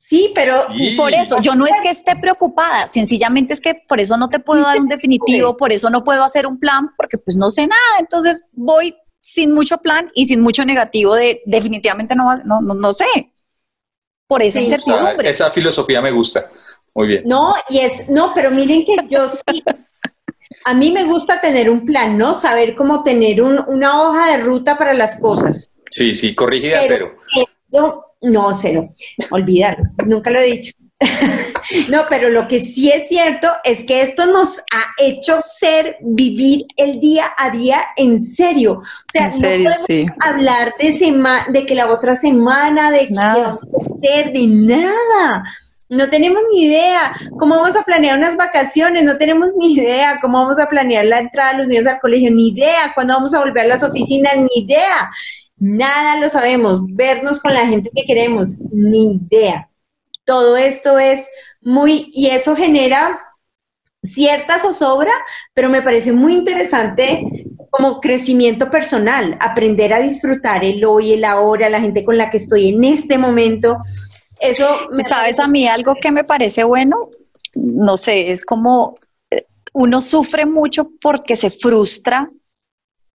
Sí, 0.09 0.31
pero 0.33 0.65
Sí. 0.75 0.95
Por 0.97 1.13
eso, 1.13 1.39
yo 1.39 1.53
no 1.53 1.65
es 1.67 1.73
que 1.83 1.89
esté 1.91 2.15
preocupada, 2.15 2.87
sencillamente 2.87 3.53
es 3.53 3.61
que 3.61 3.75
por 3.87 3.99
eso 3.99 4.17
no 4.17 4.27
te 4.29 4.39
puedo 4.39 4.63
dar 4.63 4.79
un 4.79 4.87
definitivo, 4.87 5.55
por 5.55 5.71
eso 5.71 5.89
no 5.91 6.03
puedo 6.03 6.23
hacer 6.23 6.47
un 6.47 6.59
plan, 6.59 6.89
porque 6.97 7.19
pues 7.19 7.37
no 7.37 7.51
sé 7.51 7.67
nada, 7.67 7.79
entonces 7.99 8.43
voy 8.53 8.95
sin 9.21 9.53
mucho 9.53 9.77
plan 9.77 10.09
y 10.15 10.25
sin 10.25 10.41
mucho 10.41 10.65
negativo 10.65 11.13
de 11.15 11.41
definitivamente 11.45 12.15
no, 12.15 12.25
va- 12.25 12.41
no, 12.43 12.59
no, 12.59 12.73
no 12.73 12.91
sé, 12.93 13.05
por 14.27 14.41
esa 14.41 14.59
Sí. 14.59 14.65
O 14.65 14.69
sea, 14.69 14.77
incertidumbre. 14.79 15.29
esa 15.29 15.49
filosofía 15.51 16.01
me 16.01 16.11
gusta. 16.11 16.49
Muy 16.95 17.07
bien. 17.07 17.23
no, 17.27 17.53
y 17.69 17.77
es, 17.79 18.09
no, 18.09 18.31
pero 18.33 18.49
miren 18.49 18.83
que 18.85 18.95
yo 19.09 19.29
sí, 19.29 19.63
a 20.65 20.73
mí 20.73 20.91
me 20.91 21.03
gusta 21.03 21.39
tener 21.39 21.69
un 21.69 21.85
plan, 21.85 22.17
¿no? 22.17 22.33
Saber 22.33 22.75
cómo 22.75 23.03
tener 23.03 23.43
un- 23.43 23.63
una 23.67 24.01
hoja 24.01 24.31
de 24.31 24.37
ruta 24.39 24.75
para 24.75 24.95
las 24.95 25.15
cosas. 25.17 25.71
Sí, 25.91 26.15
sí, 26.15 26.33
corrigida 26.33 26.79
Pero- 26.87 27.11
cero. 27.35 27.45
Yo, 27.71 28.05
no, 28.21 28.53
cero, 28.53 28.89
olvidarlo, 29.31 29.83
nunca 30.05 30.29
lo 30.29 30.39
he 30.39 30.43
dicho. 30.45 30.73
No, 31.89 32.05
pero 32.09 32.29
lo 32.29 32.47
que 32.47 32.59
sí 32.61 32.89
es 32.89 33.07
cierto 33.07 33.49
es 33.63 33.83
que 33.83 34.01
esto 34.01 34.25
nos 34.25 34.59
ha 34.73 34.85
hecho 34.97 35.39
ser, 35.41 35.97
vivir 36.01 36.63
el 36.77 36.99
día 36.99 37.31
a 37.37 37.49
día 37.49 37.81
en 37.95 38.19
serio. 38.19 38.73
O 38.79 39.11
sea, 39.11 39.25
En 39.25 39.31
serio, 39.33 39.69
no 39.69 39.75
podemos 39.75 39.85
sí. 39.85 40.05
hablar 40.19 40.73
de, 40.79 40.93
sema 40.93 41.45
de 41.49 41.65
que 41.65 41.75
la 41.75 41.89
otra 41.89 42.15
semana, 42.15 42.91
de 42.91 43.07
que 43.07 43.13
Nada. 43.13 43.43
vamos 43.43 43.59
a 43.63 43.95
hacer, 43.97 44.33
de 44.33 44.47
nada. 44.47 45.43
No 45.89 46.07
tenemos 46.09 46.41
ni 46.53 46.65
idea 46.65 47.13
cómo 47.37 47.55
vamos 47.55 47.75
a 47.75 47.83
planear 47.83 48.17
unas 48.17 48.35
vacaciones, 48.35 49.03
no 49.03 49.17
tenemos 49.17 49.51
ni 49.57 49.73
idea 49.73 50.19
cómo 50.21 50.39
vamos 50.39 50.59
a 50.59 50.69
planear 50.69 51.05
la 51.05 51.19
entrada 51.19 51.51
de 51.51 51.57
los 51.59 51.67
niños 51.67 51.87
al 51.87 51.99
colegio, 51.99 52.31
ni 52.31 52.49
idea 52.49 52.91
cuándo 52.93 53.15
vamos 53.15 53.33
a 53.33 53.39
volver 53.39 53.65
a 53.65 53.69
las 53.69 53.83
oficinas, 53.83 54.37
ni 54.37 54.63
idea. 54.63 55.09
Nada 55.59 56.17
lo 56.17 56.29
sabemos. 56.29 56.81
Vernos 56.93 57.39
con 57.39 57.53
la 57.53 57.67
gente 57.67 57.91
que 57.95 58.05
queremos, 58.05 58.57
ni 58.71 59.15
idea. 59.15 59.69
Todo 60.25 60.57
esto 60.57 60.99
es 60.99 61.27
muy, 61.61 62.11
y 62.13 62.27
eso 62.27 62.55
genera 62.55 63.19
cierta 64.03 64.59
zozobra, 64.59 65.11
pero 65.53 65.69
me 65.69 65.81
parece 65.81 66.11
muy 66.13 66.33
interesante 66.33 67.23
como 67.69 67.99
crecimiento 67.99 68.69
personal, 68.71 69.37
aprender 69.41 69.93
a 69.93 69.99
disfrutar 69.99 70.63
el 70.63 70.83
hoy, 70.85 71.13
el 71.13 71.25
ahora, 71.25 71.69
la 71.69 71.81
gente 71.81 72.03
con 72.03 72.17
la 72.17 72.29
que 72.29 72.37
estoy 72.37 72.69
en 72.69 72.83
este 72.83 73.17
momento. 73.17 73.77
Eso 74.39 74.65
me 74.91 75.03
¿Sabes 75.03 75.37
parece- 75.37 75.41
a 75.41 75.47
mí 75.47 75.67
algo 75.67 75.95
que 76.01 76.11
me 76.11 76.23
parece 76.23 76.63
bueno? 76.63 77.09
No 77.55 77.97
sé, 77.97 78.31
es 78.31 78.45
como 78.45 78.95
eh, 79.29 79.45
uno 79.73 80.01
sufre 80.01 80.45
mucho 80.45 80.89
porque 81.01 81.35
se 81.35 81.49
frustra 81.49 82.29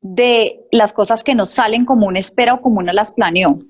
de 0.02 0.66
las 0.72 0.92
cosas 0.92 1.24
que 1.24 1.34
no 1.34 1.46
salen 1.46 1.84
como 1.84 2.06
uno 2.06 2.18
espera 2.18 2.54
o 2.54 2.60
como 2.60 2.80
uno 2.80 2.92
las 2.92 3.14
planeó. 3.14 3.60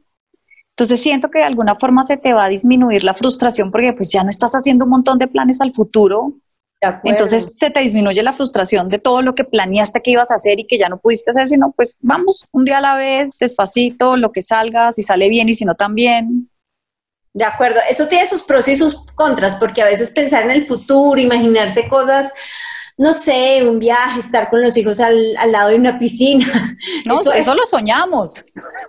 Entonces 0.70 1.02
siento 1.02 1.30
que 1.30 1.38
de 1.38 1.44
alguna 1.44 1.76
forma 1.76 2.02
se 2.04 2.16
te 2.16 2.32
va 2.32 2.46
a 2.46 2.48
disminuir 2.48 3.04
la 3.04 3.14
frustración 3.14 3.70
porque 3.70 3.92
pues 3.92 4.10
ya 4.10 4.24
no 4.24 4.30
estás 4.30 4.52
haciendo 4.54 4.86
un 4.86 4.90
montón 4.90 5.18
de 5.18 5.28
planes 5.28 5.60
al 5.60 5.72
futuro. 5.72 6.32
Entonces 7.04 7.58
se 7.58 7.70
te 7.70 7.80
disminuye 7.80 8.22
la 8.22 8.32
frustración 8.32 8.88
de 8.88 8.98
todo 8.98 9.22
lo 9.22 9.34
que 9.34 9.44
planeaste 9.44 10.00
que 10.00 10.12
ibas 10.12 10.32
a 10.32 10.34
hacer 10.34 10.58
y 10.58 10.66
que 10.66 10.78
ya 10.78 10.88
no 10.88 10.98
pudiste 10.98 11.30
hacer, 11.30 11.46
sino 11.46 11.70
pues 11.72 11.96
vamos 12.00 12.48
un 12.50 12.64
día 12.64 12.78
a 12.78 12.80
la 12.80 12.96
vez, 12.96 13.38
despacito, 13.38 14.16
lo 14.16 14.32
que 14.32 14.42
salga, 14.42 14.90
si 14.90 15.02
sale 15.02 15.28
bien 15.28 15.48
y 15.48 15.54
si 15.54 15.64
no 15.64 15.76
también. 15.76 16.50
De 17.34 17.44
acuerdo, 17.44 17.78
eso 17.88 18.08
tiene 18.08 18.26
sus 18.26 18.42
pros 18.42 18.66
y 18.68 18.76
sus 18.76 19.06
contras, 19.14 19.54
porque 19.56 19.80
a 19.80 19.86
veces 19.86 20.10
pensar 20.10 20.42
en 20.42 20.50
el 20.50 20.66
futuro, 20.66 21.20
imaginarse 21.20 21.86
cosas, 21.88 22.32
no 23.02 23.12
sé, 23.14 23.62
un 23.68 23.78
viaje, 23.78 24.20
estar 24.20 24.48
con 24.48 24.62
los 24.62 24.76
hijos 24.76 25.00
al, 25.00 25.36
al 25.36 25.52
lado 25.52 25.70
de 25.70 25.76
una 25.76 25.98
piscina. 25.98 26.46
No, 27.04 27.20
Eso 27.20 27.32
eso, 27.32 27.50
es- 27.52 27.56
lo 27.58 27.66
soñamos 27.66 28.44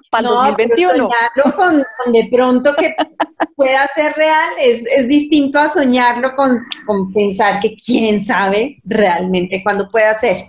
para 0.10 0.28
el 0.28 0.34
No, 0.34 0.56
pero 0.58 0.68
2021. 0.70 0.92
soñarlo 1.10 1.56
con, 1.58 1.84
con 2.04 2.14
de 2.14 2.28
pronto 2.32 2.76
que 2.76 2.96
pueda 3.56 3.88
ser 3.96 4.14
real 4.14 4.50
es, 4.60 4.84
es 4.96 5.08
distinto 5.08 5.60
a 5.60 5.68
soñarlo 5.68 6.36
con, 6.36 6.60
con 6.86 7.12
pensar 7.14 7.60
que 7.60 7.76
quién 7.86 8.24
sabe 8.24 8.78
realmente 8.84 9.62
cuándo 9.64 9.90
pueda 9.90 10.14
ser. 10.14 10.46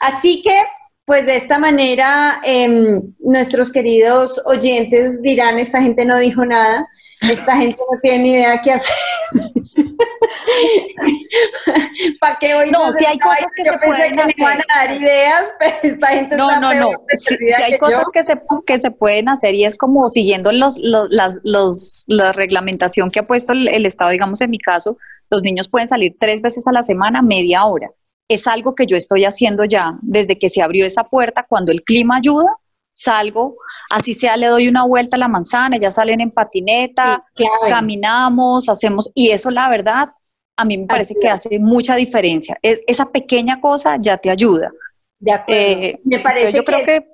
Así 0.00 0.42
que, 0.42 0.56
pues 1.04 1.26
de 1.26 1.36
esta 1.36 1.58
manera, 1.58 2.40
em, 2.44 3.02
nuestros 3.20 3.70
queridos 3.70 4.40
oyentes 4.46 5.20
dirán, 5.22 5.58
esta 5.58 5.80
gente 5.82 6.04
no 6.04 6.18
dijo 6.18 6.44
nada. 6.44 6.86
Esta 7.30 7.56
gente 7.56 7.78
no 7.90 7.98
tiene 8.02 8.18
ni 8.22 8.30
idea 8.32 8.60
qué 8.60 8.72
hacer. 8.72 8.94
¿Para 12.20 12.36
qué 12.40 12.54
hoy 12.54 12.70
No, 12.70 12.92
sí 12.92 13.04
hay 13.04 13.18
cosas 13.18 13.46
que 13.56 13.64
yo 13.64 13.72
se 13.72 13.78
pensé 13.78 13.94
pueden 13.94 14.10
que 14.10 14.16
me 14.16 14.22
hacer. 14.22 14.34
iban 14.38 14.60
a 14.60 14.86
dar 14.86 14.96
ideas, 14.96 15.44
pero 15.58 15.76
esta 15.82 16.06
gente 16.08 16.36
No, 16.36 16.48
está 16.50 16.60
no, 16.60 16.74
no. 16.74 16.88
peor 16.90 17.00
sí 17.14 17.36
hay 17.64 17.72
que 17.72 17.78
cosas 17.78 18.02
yo. 18.04 18.10
que 18.12 18.24
se, 18.24 18.42
que 18.66 18.78
se 18.78 18.90
pueden 18.90 19.28
hacer 19.28 19.54
y 19.54 19.64
es 19.64 19.76
como 19.76 20.08
siguiendo 20.08 20.52
los, 20.52 20.78
los- 20.78 21.08
las, 21.10 21.40
los- 21.44 22.04
la 22.08 22.32
reglamentación 22.32 23.10
que 23.10 23.20
ha 23.20 23.26
puesto 23.26 23.52
el, 23.52 23.68
el 23.68 23.86
Estado, 23.86 24.10
digamos 24.10 24.40
en 24.40 24.50
mi 24.50 24.58
caso, 24.58 24.96
los 25.30 25.42
niños 25.42 25.68
pueden 25.68 25.88
salir 25.88 26.16
tres 26.18 26.40
veces 26.40 26.66
a 26.66 26.72
la 26.72 26.82
semana, 26.82 27.22
media 27.22 27.64
hora. 27.64 27.90
Es 28.28 28.46
algo 28.46 28.74
que 28.74 28.86
yo 28.86 28.96
estoy 28.96 29.24
haciendo 29.24 29.64
ya 29.64 29.98
desde 30.02 30.38
que 30.38 30.48
se 30.48 30.62
abrió 30.62 30.86
esa 30.86 31.04
puerta, 31.04 31.44
cuando 31.48 31.72
el 31.72 31.82
clima 31.82 32.16
ayuda, 32.16 32.56
salgo, 32.92 33.56
así 33.90 34.14
sea, 34.14 34.36
le 34.36 34.46
doy 34.46 34.68
una 34.68 34.84
vuelta 34.84 35.16
a 35.16 35.20
la 35.20 35.28
manzana, 35.28 35.78
ya 35.78 35.90
salen 35.90 36.20
en 36.20 36.30
patineta, 36.30 37.24
Sí, 37.36 37.44
caminamos, 37.68 38.68
hacemos, 38.68 39.10
y 39.14 39.30
eso 39.30 39.50
la 39.50 39.68
verdad, 39.68 40.10
a 40.56 40.64
mí 40.64 40.78
me 40.78 40.86
parece 40.86 41.14
que 41.20 41.28
hace 41.28 41.58
mucha 41.58 41.96
diferencia. 41.96 42.56
Es, 42.62 42.82
esa 42.86 43.10
pequeña 43.10 43.60
cosa 43.60 43.96
ya 43.98 44.18
te 44.18 44.30
ayuda. 44.30 44.70
De 45.18 45.32
acuerdo. 45.32 45.60
Eh, 45.62 46.00
Me 46.04 46.20
parece 46.20 46.52
yo 46.52 46.64
creo 46.64 46.82
que 46.82 47.08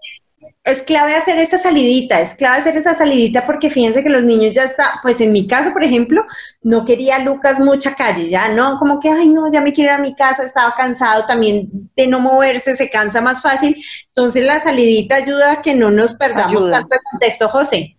es 0.65 0.83
clave 0.83 1.15
hacer 1.15 1.39
esa 1.39 1.57
salidita, 1.57 2.21
es 2.21 2.35
clave 2.35 2.59
hacer 2.59 2.77
esa 2.77 2.95
salidita 2.95 3.47
porque 3.47 3.71
fíjense 3.71 4.03
que 4.03 4.11
los 4.11 4.23
niños 4.23 4.53
ya 4.53 4.65
está, 4.65 5.01
pues 5.03 5.21
en 5.21 5.33
mi 5.33 5.47
caso, 5.47 5.73
por 5.73 5.83
ejemplo, 5.83 6.23
no 6.63 6.85
quería 6.85 7.19
Lucas 7.19 7.59
mucha 7.59 7.95
calle, 7.95 8.29
ya 8.29 8.49
no, 8.49 8.79
como 8.79 9.01
que, 9.01 9.09
ay, 9.09 9.29
no, 9.29 9.51
ya 9.51 9.61
me 9.61 9.73
quiero 9.73 9.93
ir 9.93 9.99
a 9.99 10.03
mi 10.03 10.15
casa, 10.15 10.45
estaba 10.45 10.75
cansado 10.77 11.27
también 11.27 11.71
de 11.97 12.07
no 12.07 12.21
moverse, 12.21 12.77
se 12.77 12.91
cansa 12.91 13.21
más 13.21 13.41
fácil. 13.41 13.83
Entonces 14.09 14.45
la 14.45 14.61
salidita 14.61 15.17
ayuda 15.17 15.53
a 15.53 15.63
que 15.63 15.75
no 15.75 15.91
nos 15.91 16.15
perdamos 16.15 16.53
Ayuda. 16.53 16.81
tanto 16.81 16.95
el 16.95 17.01
contexto, 17.11 17.49
José. 17.49 17.97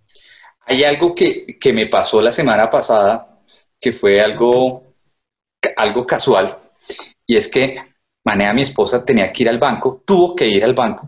Hay 0.65 0.83
algo 0.83 1.15
que, 1.15 1.57
que 1.59 1.73
me 1.73 1.87
pasó 1.87 2.21
la 2.21 2.31
semana 2.31 2.69
pasada 2.69 3.39
que 3.81 3.93
fue 3.93 4.21
algo, 4.21 4.93
algo 5.75 6.05
casual 6.05 6.55
y 7.25 7.35
es 7.35 7.47
que 7.47 7.77
Manea, 8.25 8.53
mi 8.53 8.61
esposa, 8.61 9.03
tenía 9.03 9.31
que 9.31 9.43
ir 9.43 9.49
al 9.49 9.57
banco, 9.57 10.03
tuvo 10.05 10.35
que 10.35 10.45
ir 10.45 10.63
al 10.63 10.73
banco 10.73 11.07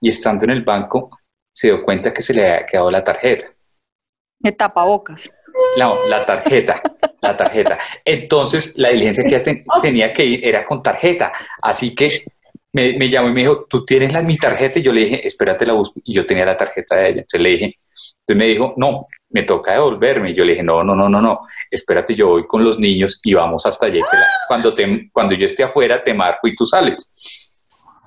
y 0.00 0.08
estando 0.10 0.44
en 0.44 0.50
el 0.50 0.62
banco 0.62 1.10
se 1.52 1.68
dio 1.68 1.82
cuenta 1.84 2.12
que 2.12 2.22
se 2.22 2.32
le 2.34 2.42
había 2.42 2.66
quedado 2.66 2.90
la 2.90 3.04
tarjeta. 3.04 3.46
Me 4.40 4.52
tapabocas. 4.52 5.30
No, 5.76 6.06
la 6.08 6.24
tarjeta, 6.24 6.80
la 7.20 7.36
tarjeta. 7.36 7.78
Entonces, 8.04 8.78
la 8.78 8.88
diligencia 8.90 9.24
que 9.24 9.40
ten- 9.40 9.64
tenía 9.82 10.12
que 10.12 10.24
ir 10.24 10.46
era 10.46 10.64
con 10.64 10.82
tarjeta. 10.82 11.32
Así 11.62 11.94
que 11.94 12.24
me, 12.72 12.94
me 12.96 13.10
llamó 13.10 13.28
y 13.28 13.34
me 13.34 13.40
dijo, 13.40 13.66
¿tú 13.68 13.84
tienes 13.84 14.12
la, 14.12 14.22
mi 14.22 14.36
tarjeta? 14.38 14.78
Y 14.78 14.82
yo 14.82 14.92
le 14.92 15.02
dije, 15.02 15.26
espérate, 15.26 15.66
la 15.66 15.74
busco. 15.74 16.00
Y 16.04 16.14
yo 16.14 16.24
tenía 16.24 16.46
la 16.46 16.56
tarjeta 16.56 16.96
de 16.96 17.08
ella. 17.08 17.20
Entonces 17.20 17.40
le 17.40 17.48
dije, 17.50 17.64
entonces 18.20 18.36
me 18.36 18.46
dijo, 18.46 18.72
no, 18.78 19.06
me 19.28 19.42
toca 19.42 19.72
devolverme. 19.72 20.30
Y 20.30 20.34
yo 20.34 20.44
le 20.44 20.52
dije, 20.52 20.62
no, 20.64 20.82
no, 20.82 20.94
no, 20.94 21.08
no, 21.08 21.20
no, 21.20 21.40
espérate, 21.70 22.14
yo 22.14 22.28
voy 22.28 22.46
con 22.46 22.64
los 22.64 22.78
niños 22.78 23.20
y 23.22 23.34
vamos 23.34 23.66
hasta 23.66 23.86
allá. 23.86 24.02
Cuando, 24.48 24.74
te, 24.74 25.10
cuando 25.12 25.34
yo 25.34 25.46
esté 25.46 25.64
afuera, 25.64 26.02
te 26.02 26.14
marco 26.14 26.48
y 26.48 26.54
tú 26.54 26.64
sales. 26.64 27.14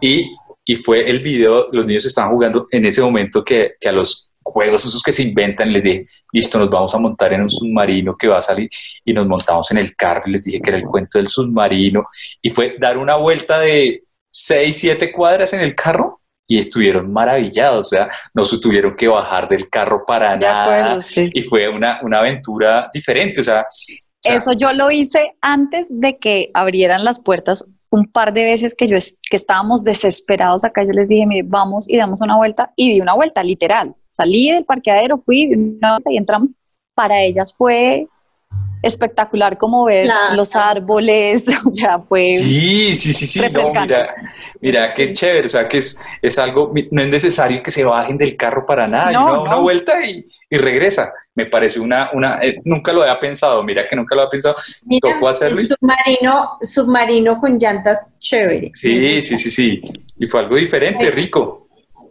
Y, 0.01 0.35
y 0.65 0.75
fue 0.77 1.09
el 1.09 1.19
video, 1.19 1.67
los 1.71 1.85
niños 1.85 2.05
estaban 2.05 2.31
jugando 2.31 2.67
en 2.71 2.85
ese 2.85 3.01
momento 3.01 3.43
que, 3.43 3.73
que 3.79 3.89
a 3.89 3.91
los 3.91 4.31
juegos 4.43 4.85
esos 4.85 5.01
que 5.01 5.13
se 5.13 5.23
inventan, 5.23 5.71
les 5.71 5.83
dije, 5.83 6.05
listo, 6.31 6.59
nos 6.59 6.69
vamos 6.69 6.93
a 6.93 6.99
montar 6.99 7.33
en 7.33 7.41
un 7.41 7.49
submarino 7.49 8.15
que 8.15 8.27
va 8.27 8.37
a 8.39 8.41
salir 8.41 8.69
y 9.03 9.13
nos 9.13 9.25
montamos 9.25 9.71
en 9.71 9.77
el 9.77 9.95
carro 9.95 10.23
y 10.25 10.31
les 10.31 10.41
dije 10.41 10.61
que 10.61 10.69
era 10.69 10.77
el 10.77 10.85
cuento 10.85 11.17
del 11.17 11.27
submarino 11.27 12.03
y 12.41 12.49
fue 12.49 12.75
dar 12.79 12.97
una 12.97 13.15
vuelta 13.15 13.59
de 13.59 14.03
seis, 14.29 14.77
siete 14.77 15.11
cuadras 15.11 15.53
en 15.53 15.61
el 15.61 15.75
carro 15.75 16.21
y 16.45 16.57
estuvieron 16.57 17.11
maravillados, 17.11 17.85
o 17.85 17.89
sea, 17.89 18.09
no 18.33 18.43
se 18.45 18.59
tuvieron 18.59 18.95
que 18.95 19.07
bajar 19.07 19.47
del 19.47 19.69
carro 19.69 20.03
para 20.05 20.31
De 20.31 20.45
nada 20.45 20.63
acuerdo, 20.63 21.01
sí. 21.01 21.29
y 21.33 21.41
fue 21.41 21.69
una, 21.69 21.99
una 22.03 22.19
aventura 22.19 22.89
diferente, 22.93 23.41
o 23.41 23.43
sea, 23.43 23.61
o 23.61 23.65
sea, 24.21 24.35
Eso 24.35 24.53
yo 24.53 24.73
lo 24.73 24.91
hice 24.91 25.35
antes 25.41 25.87
de 25.89 26.17
que 26.17 26.49
abrieran 26.53 27.03
las 27.03 27.19
puertas 27.19 27.65
un 27.93 28.05
par 28.07 28.33
de 28.33 28.43
veces 28.43 28.73
que 28.73 28.87
yo 28.87 28.95
es- 28.97 29.17
que 29.29 29.37
estábamos 29.37 29.83
desesperados 29.83 30.63
acá. 30.63 30.83
Yo 30.83 30.93
les 30.93 31.07
dije, 31.07 31.27
mire, 31.27 31.43
vamos 31.47 31.87
y 31.87 31.97
damos 31.97 32.21
una 32.21 32.35
vuelta 32.35 32.73
y 32.75 32.91
di 32.91 33.01
una 33.01 33.13
vuelta, 33.13 33.43
literal. 33.43 33.93
Salí 34.09 34.49
del 34.49 34.65
parqueadero, 34.65 35.21
fui, 35.23 35.45
di 35.47 35.53
una 35.55 35.91
vuelta 35.93 36.11
y 36.11 36.17
entramos. 36.17 36.49
Para 36.95 37.21
ellas 37.21 37.53
fue 37.55 38.07
espectacular 38.81 39.57
como 39.57 39.85
ver 39.85 40.05
Claro. 40.05 40.35
los 40.35 40.55
árboles, 40.57 41.45
o 41.65 41.71
sea, 41.71 41.99
fue 41.99 42.35
Sí, 42.35 42.93
sí, 42.95 43.13
sí, 43.13 43.25
sí. 43.27 43.39
No, 43.39 43.71
mira, 43.81 44.13
mira 44.59 44.93
qué 44.93 45.13
chévere. 45.13 45.45
O 45.45 45.49
sea, 45.49 45.67
que 45.69 45.77
es, 45.77 46.03
es 46.21 46.37
algo, 46.37 46.73
no 46.91 47.01
es 47.01 47.07
necesario 47.07 47.63
que 47.63 47.71
se 47.71 47.85
bajen 47.85 48.17
del 48.17 48.35
carro 48.35 48.65
para 48.65 48.85
nada. 48.87 49.11
y 49.11 49.13
No, 49.13 49.23
uno 49.23 49.33
da 49.35 49.39
una 49.41 49.55
vuelta 49.55 50.05
y, 50.05 50.27
y 50.49 50.57
regresa. 50.57 51.13
Me 51.35 51.45
parece 51.47 51.79
una, 51.79 52.09
una 52.13 52.39
eh, 52.43 52.57
nunca 52.65 52.91
lo 52.91 53.01
había 53.03 53.17
pensado. 53.19 53.63
Mira 53.63 53.87
que 53.87 53.95
nunca 53.95 54.15
lo 54.15 54.21
había 54.23 54.31
pensado. 54.31 54.55
Mira, 54.85 54.99
Tocó 55.13 55.29
hacerlo 55.29 55.61
y- 55.61 55.69
submarino, 55.69 56.57
submarino 56.61 57.39
con 57.39 57.57
llantas 57.57 57.99
chévere. 58.19 58.71
Sí, 58.73 59.21
sí, 59.21 59.37
sí, 59.37 59.49
sí. 59.49 59.81
Y 60.19 60.27
fue 60.27 60.41
algo 60.41 60.57
diferente, 60.57 61.09
rico. 61.09 61.62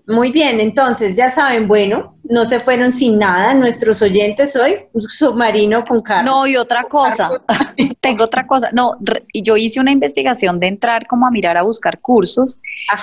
Muy 0.07 0.33
bien, 0.33 0.59
entonces 0.59 1.17
ya 1.17 1.31
saben, 1.31 1.69
bueno, 1.69 2.17
no 2.25 2.45
se 2.45 2.59
fueron 2.59 2.93
sin 2.93 3.19
nada 3.19 3.55
nuestros 3.55 4.03
oyentes 4.03 4.57
hoy, 4.57 4.77
un 4.93 5.03
submarino 5.03 5.85
con 5.85 6.01
carro. 6.01 6.27
No, 6.27 6.47
y 6.47 6.57
otra 6.57 6.85
cosa, 6.85 7.31
tengo 8.01 8.25
otra 8.25 8.47
cosa. 8.47 8.71
No, 8.73 8.97
yo 9.33 9.57
hice 9.57 9.79
una 9.79 9.93
investigación 9.93 10.59
de 10.59 10.69
entrar 10.69 11.07
como 11.07 11.27
a 11.27 11.31
mirar 11.31 11.57
a 11.57 11.63
buscar 11.63 12.01
cursos 12.01 12.59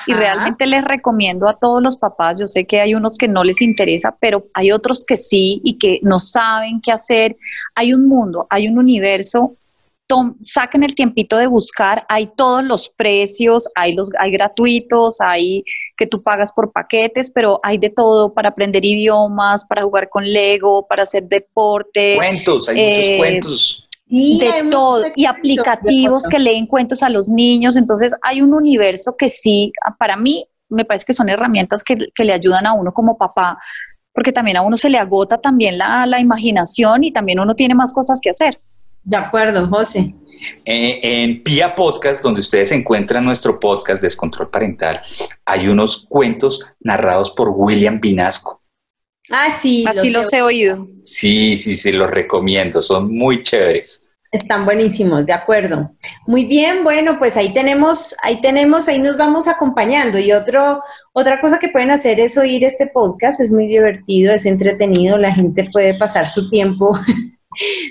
y 0.07 0.13
realmente 0.13 0.67
les 0.67 0.83
recomiendo 0.83 1.47
a 1.47 1.57
todos 1.57 1.81
los 1.81 1.97
papás, 1.97 2.38
yo 2.39 2.47
sé 2.47 2.65
que 2.65 2.81
hay 2.81 2.93
unos 2.95 3.17
que 3.17 3.27
no 3.27 3.43
les 3.43 3.62
interesa, 3.62 4.15
pero 4.19 4.47
hay 4.53 4.71
otros 4.71 5.05
que 5.05 5.15
sí 5.15 5.62
y 5.63 5.77
que 5.77 5.99
no 6.01 6.19
saben 6.19 6.81
qué 6.81 6.91
hacer. 6.91 7.38
Hay 7.75 7.93
un 7.93 8.07
mundo, 8.07 8.45
hay 8.49 8.67
un 8.67 8.77
universo. 8.77 9.55
Tom- 10.09 10.37
saquen 10.41 10.81
el 10.81 10.95
tiempito 10.95 11.37
de 11.37 11.45
buscar, 11.45 12.03
hay 12.09 12.31
todos 12.35 12.63
los 12.63 12.89
precios, 12.89 13.69
hay 13.75 13.93
los 13.93 14.09
hay 14.17 14.31
gratuitos, 14.31 15.21
hay 15.21 15.63
que 15.95 16.07
tú 16.07 16.23
pagas 16.23 16.51
por 16.51 16.71
paquetes, 16.71 17.29
pero 17.29 17.59
hay 17.61 17.77
de 17.77 17.91
todo 17.91 18.33
para 18.33 18.49
aprender 18.49 18.83
idiomas, 18.83 19.65
para 19.65 19.83
jugar 19.83 20.09
con 20.09 20.25
Lego, 20.25 20.87
para 20.87 21.03
hacer 21.03 21.25
deporte 21.29 22.15
Cuentos, 22.15 22.67
hay 22.67 22.79
eh, 22.79 22.89
muchos 22.89 23.17
cuentos. 23.17 23.87
Sí, 24.09 24.39
hay 24.41 24.63
de 24.63 24.71
todo 24.71 25.05
y 25.15 25.25
aplicativos 25.25 26.23
que 26.27 26.39
leen 26.39 26.65
cuentos 26.65 27.03
a 27.03 27.09
los 27.09 27.29
niños. 27.29 27.75
Entonces 27.75 28.11
hay 28.23 28.41
un 28.41 28.55
universo 28.55 29.15
que 29.15 29.29
sí, 29.29 29.71
para 29.99 30.17
mí 30.17 30.43
me 30.69 30.85
parece 30.85 31.05
que 31.05 31.13
son 31.13 31.29
herramientas 31.29 31.83
que, 31.83 31.95
que 32.15 32.23
le 32.23 32.33
ayudan 32.33 32.65
a 32.65 32.73
uno 32.73 32.91
como 32.91 33.15
papá, 33.15 33.59
porque 34.11 34.31
también 34.31 34.57
a 34.57 34.61
uno 34.61 34.75
se 34.75 34.89
le 34.89 34.97
agota 34.97 35.37
también 35.37 35.77
la, 35.77 36.07
la 36.07 36.19
imaginación 36.19 37.03
y 37.03 37.11
también 37.11 37.39
uno 37.39 37.55
tiene 37.55 37.75
más 37.75 37.93
cosas 37.93 38.19
que 38.19 38.31
hacer. 38.31 38.59
De 39.09 39.17
acuerdo, 39.17 39.67
José. 39.67 40.13
Eh, 40.63 40.99
en 41.01 41.41
Pia 41.41 41.73
Podcast, 41.73 42.21
donde 42.21 42.41
ustedes 42.41 42.71
encuentran 42.71 43.25
nuestro 43.25 43.59
podcast 43.59 44.03
Descontrol 44.03 44.51
Parental, 44.51 45.01
hay 45.45 45.67
unos 45.67 46.05
cuentos 46.07 46.63
narrados 46.79 47.31
por 47.31 47.49
William 47.49 47.99
Vinasco. 47.99 48.61
Ah, 49.31 49.57
sí. 49.59 49.83
Así 49.87 50.11
los 50.11 50.31
he 50.31 50.43
oído. 50.43 50.87
Sí, 51.03 51.57
sí, 51.57 51.75
sí, 51.75 51.91
los 51.91 52.11
recomiendo, 52.11 52.83
son 52.83 53.11
muy 53.11 53.41
chéveres. 53.41 54.11
Están 54.31 54.63
buenísimos, 54.63 55.25
de 55.25 55.33
acuerdo. 55.33 55.89
Muy 56.27 56.45
bien, 56.45 56.83
bueno, 56.83 57.17
pues 57.17 57.35
ahí 57.35 57.51
tenemos, 57.51 58.15
ahí 58.21 58.41
tenemos, 58.41 58.87
ahí 58.87 58.99
nos 58.99 59.17
vamos 59.17 59.47
acompañando. 59.47 60.19
Y 60.19 60.33
otro, 60.33 60.83
otra 61.13 61.41
cosa 61.41 61.57
que 61.57 61.69
pueden 61.69 61.89
hacer 61.89 62.19
es 62.19 62.37
oír 62.37 62.63
este 62.63 62.85
podcast, 62.85 63.39
es 63.39 63.49
muy 63.49 63.65
divertido, 63.65 64.35
es 64.35 64.45
entretenido, 64.45 65.17
la 65.17 65.33
gente 65.33 65.65
puede 65.73 65.95
pasar 65.95 66.27
su 66.27 66.47
tiempo 66.47 66.95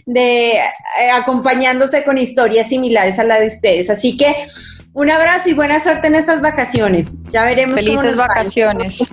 de 0.07 0.53
eh, 0.53 1.11
acompañándose 1.13 2.05
con 2.05 2.19
historias 2.19 2.69
similares 2.69 3.19
a 3.19 3.25
la 3.25 3.41
de 3.41 3.49
ustedes. 3.49 3.91
Así 3.91 4.17
que 4.17 4.47
un 4.95 5.11
abrazo 5.11 5.49
y 5.49 5.55
buena 5.55 5.79
suerte 5.79 6.09
en 6.09 6.15
estas 6.15 6.41
vacaciones. 6.41 7.19
Ya 7.29 7.45
veremos. 7.45 7.77
cómo 7.77 7.87
Felices 7.87 8.17
vacaciones. 8.17 9.09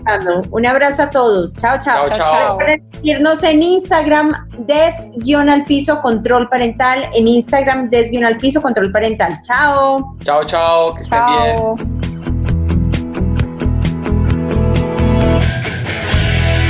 Un 0.50 0.66
abrazo 0.66 1.04
a 1.04 1.10
todos. 1.10 1.54
Chao, 1.54 1.78
chao. 1.80 2.08
Chao, 2.10 2.18
chao. 2.18 2.58
Seguirnos 2.94 3.44
en 3.44 3.62
Instagram, 3.62 4.32
des 4.60 4.96
al 5.38 5.64
piso 5.64 6.02
control 6.02 6.50
parental. 6.50 7.08
En 7.14 7.28
Instagram, 7.28 7.90
des 7.90 8.10
al 8.24 8.38
piso 8.38 8.62
control 8.62 8.92
parental. 8.92 9.40
Chao. 9.44 10.16
Chao, 10.24 10.44
chao, 10.46 10.96
que 10.96 11.02
estén 11.02 11.20
bien. 11.28 12.15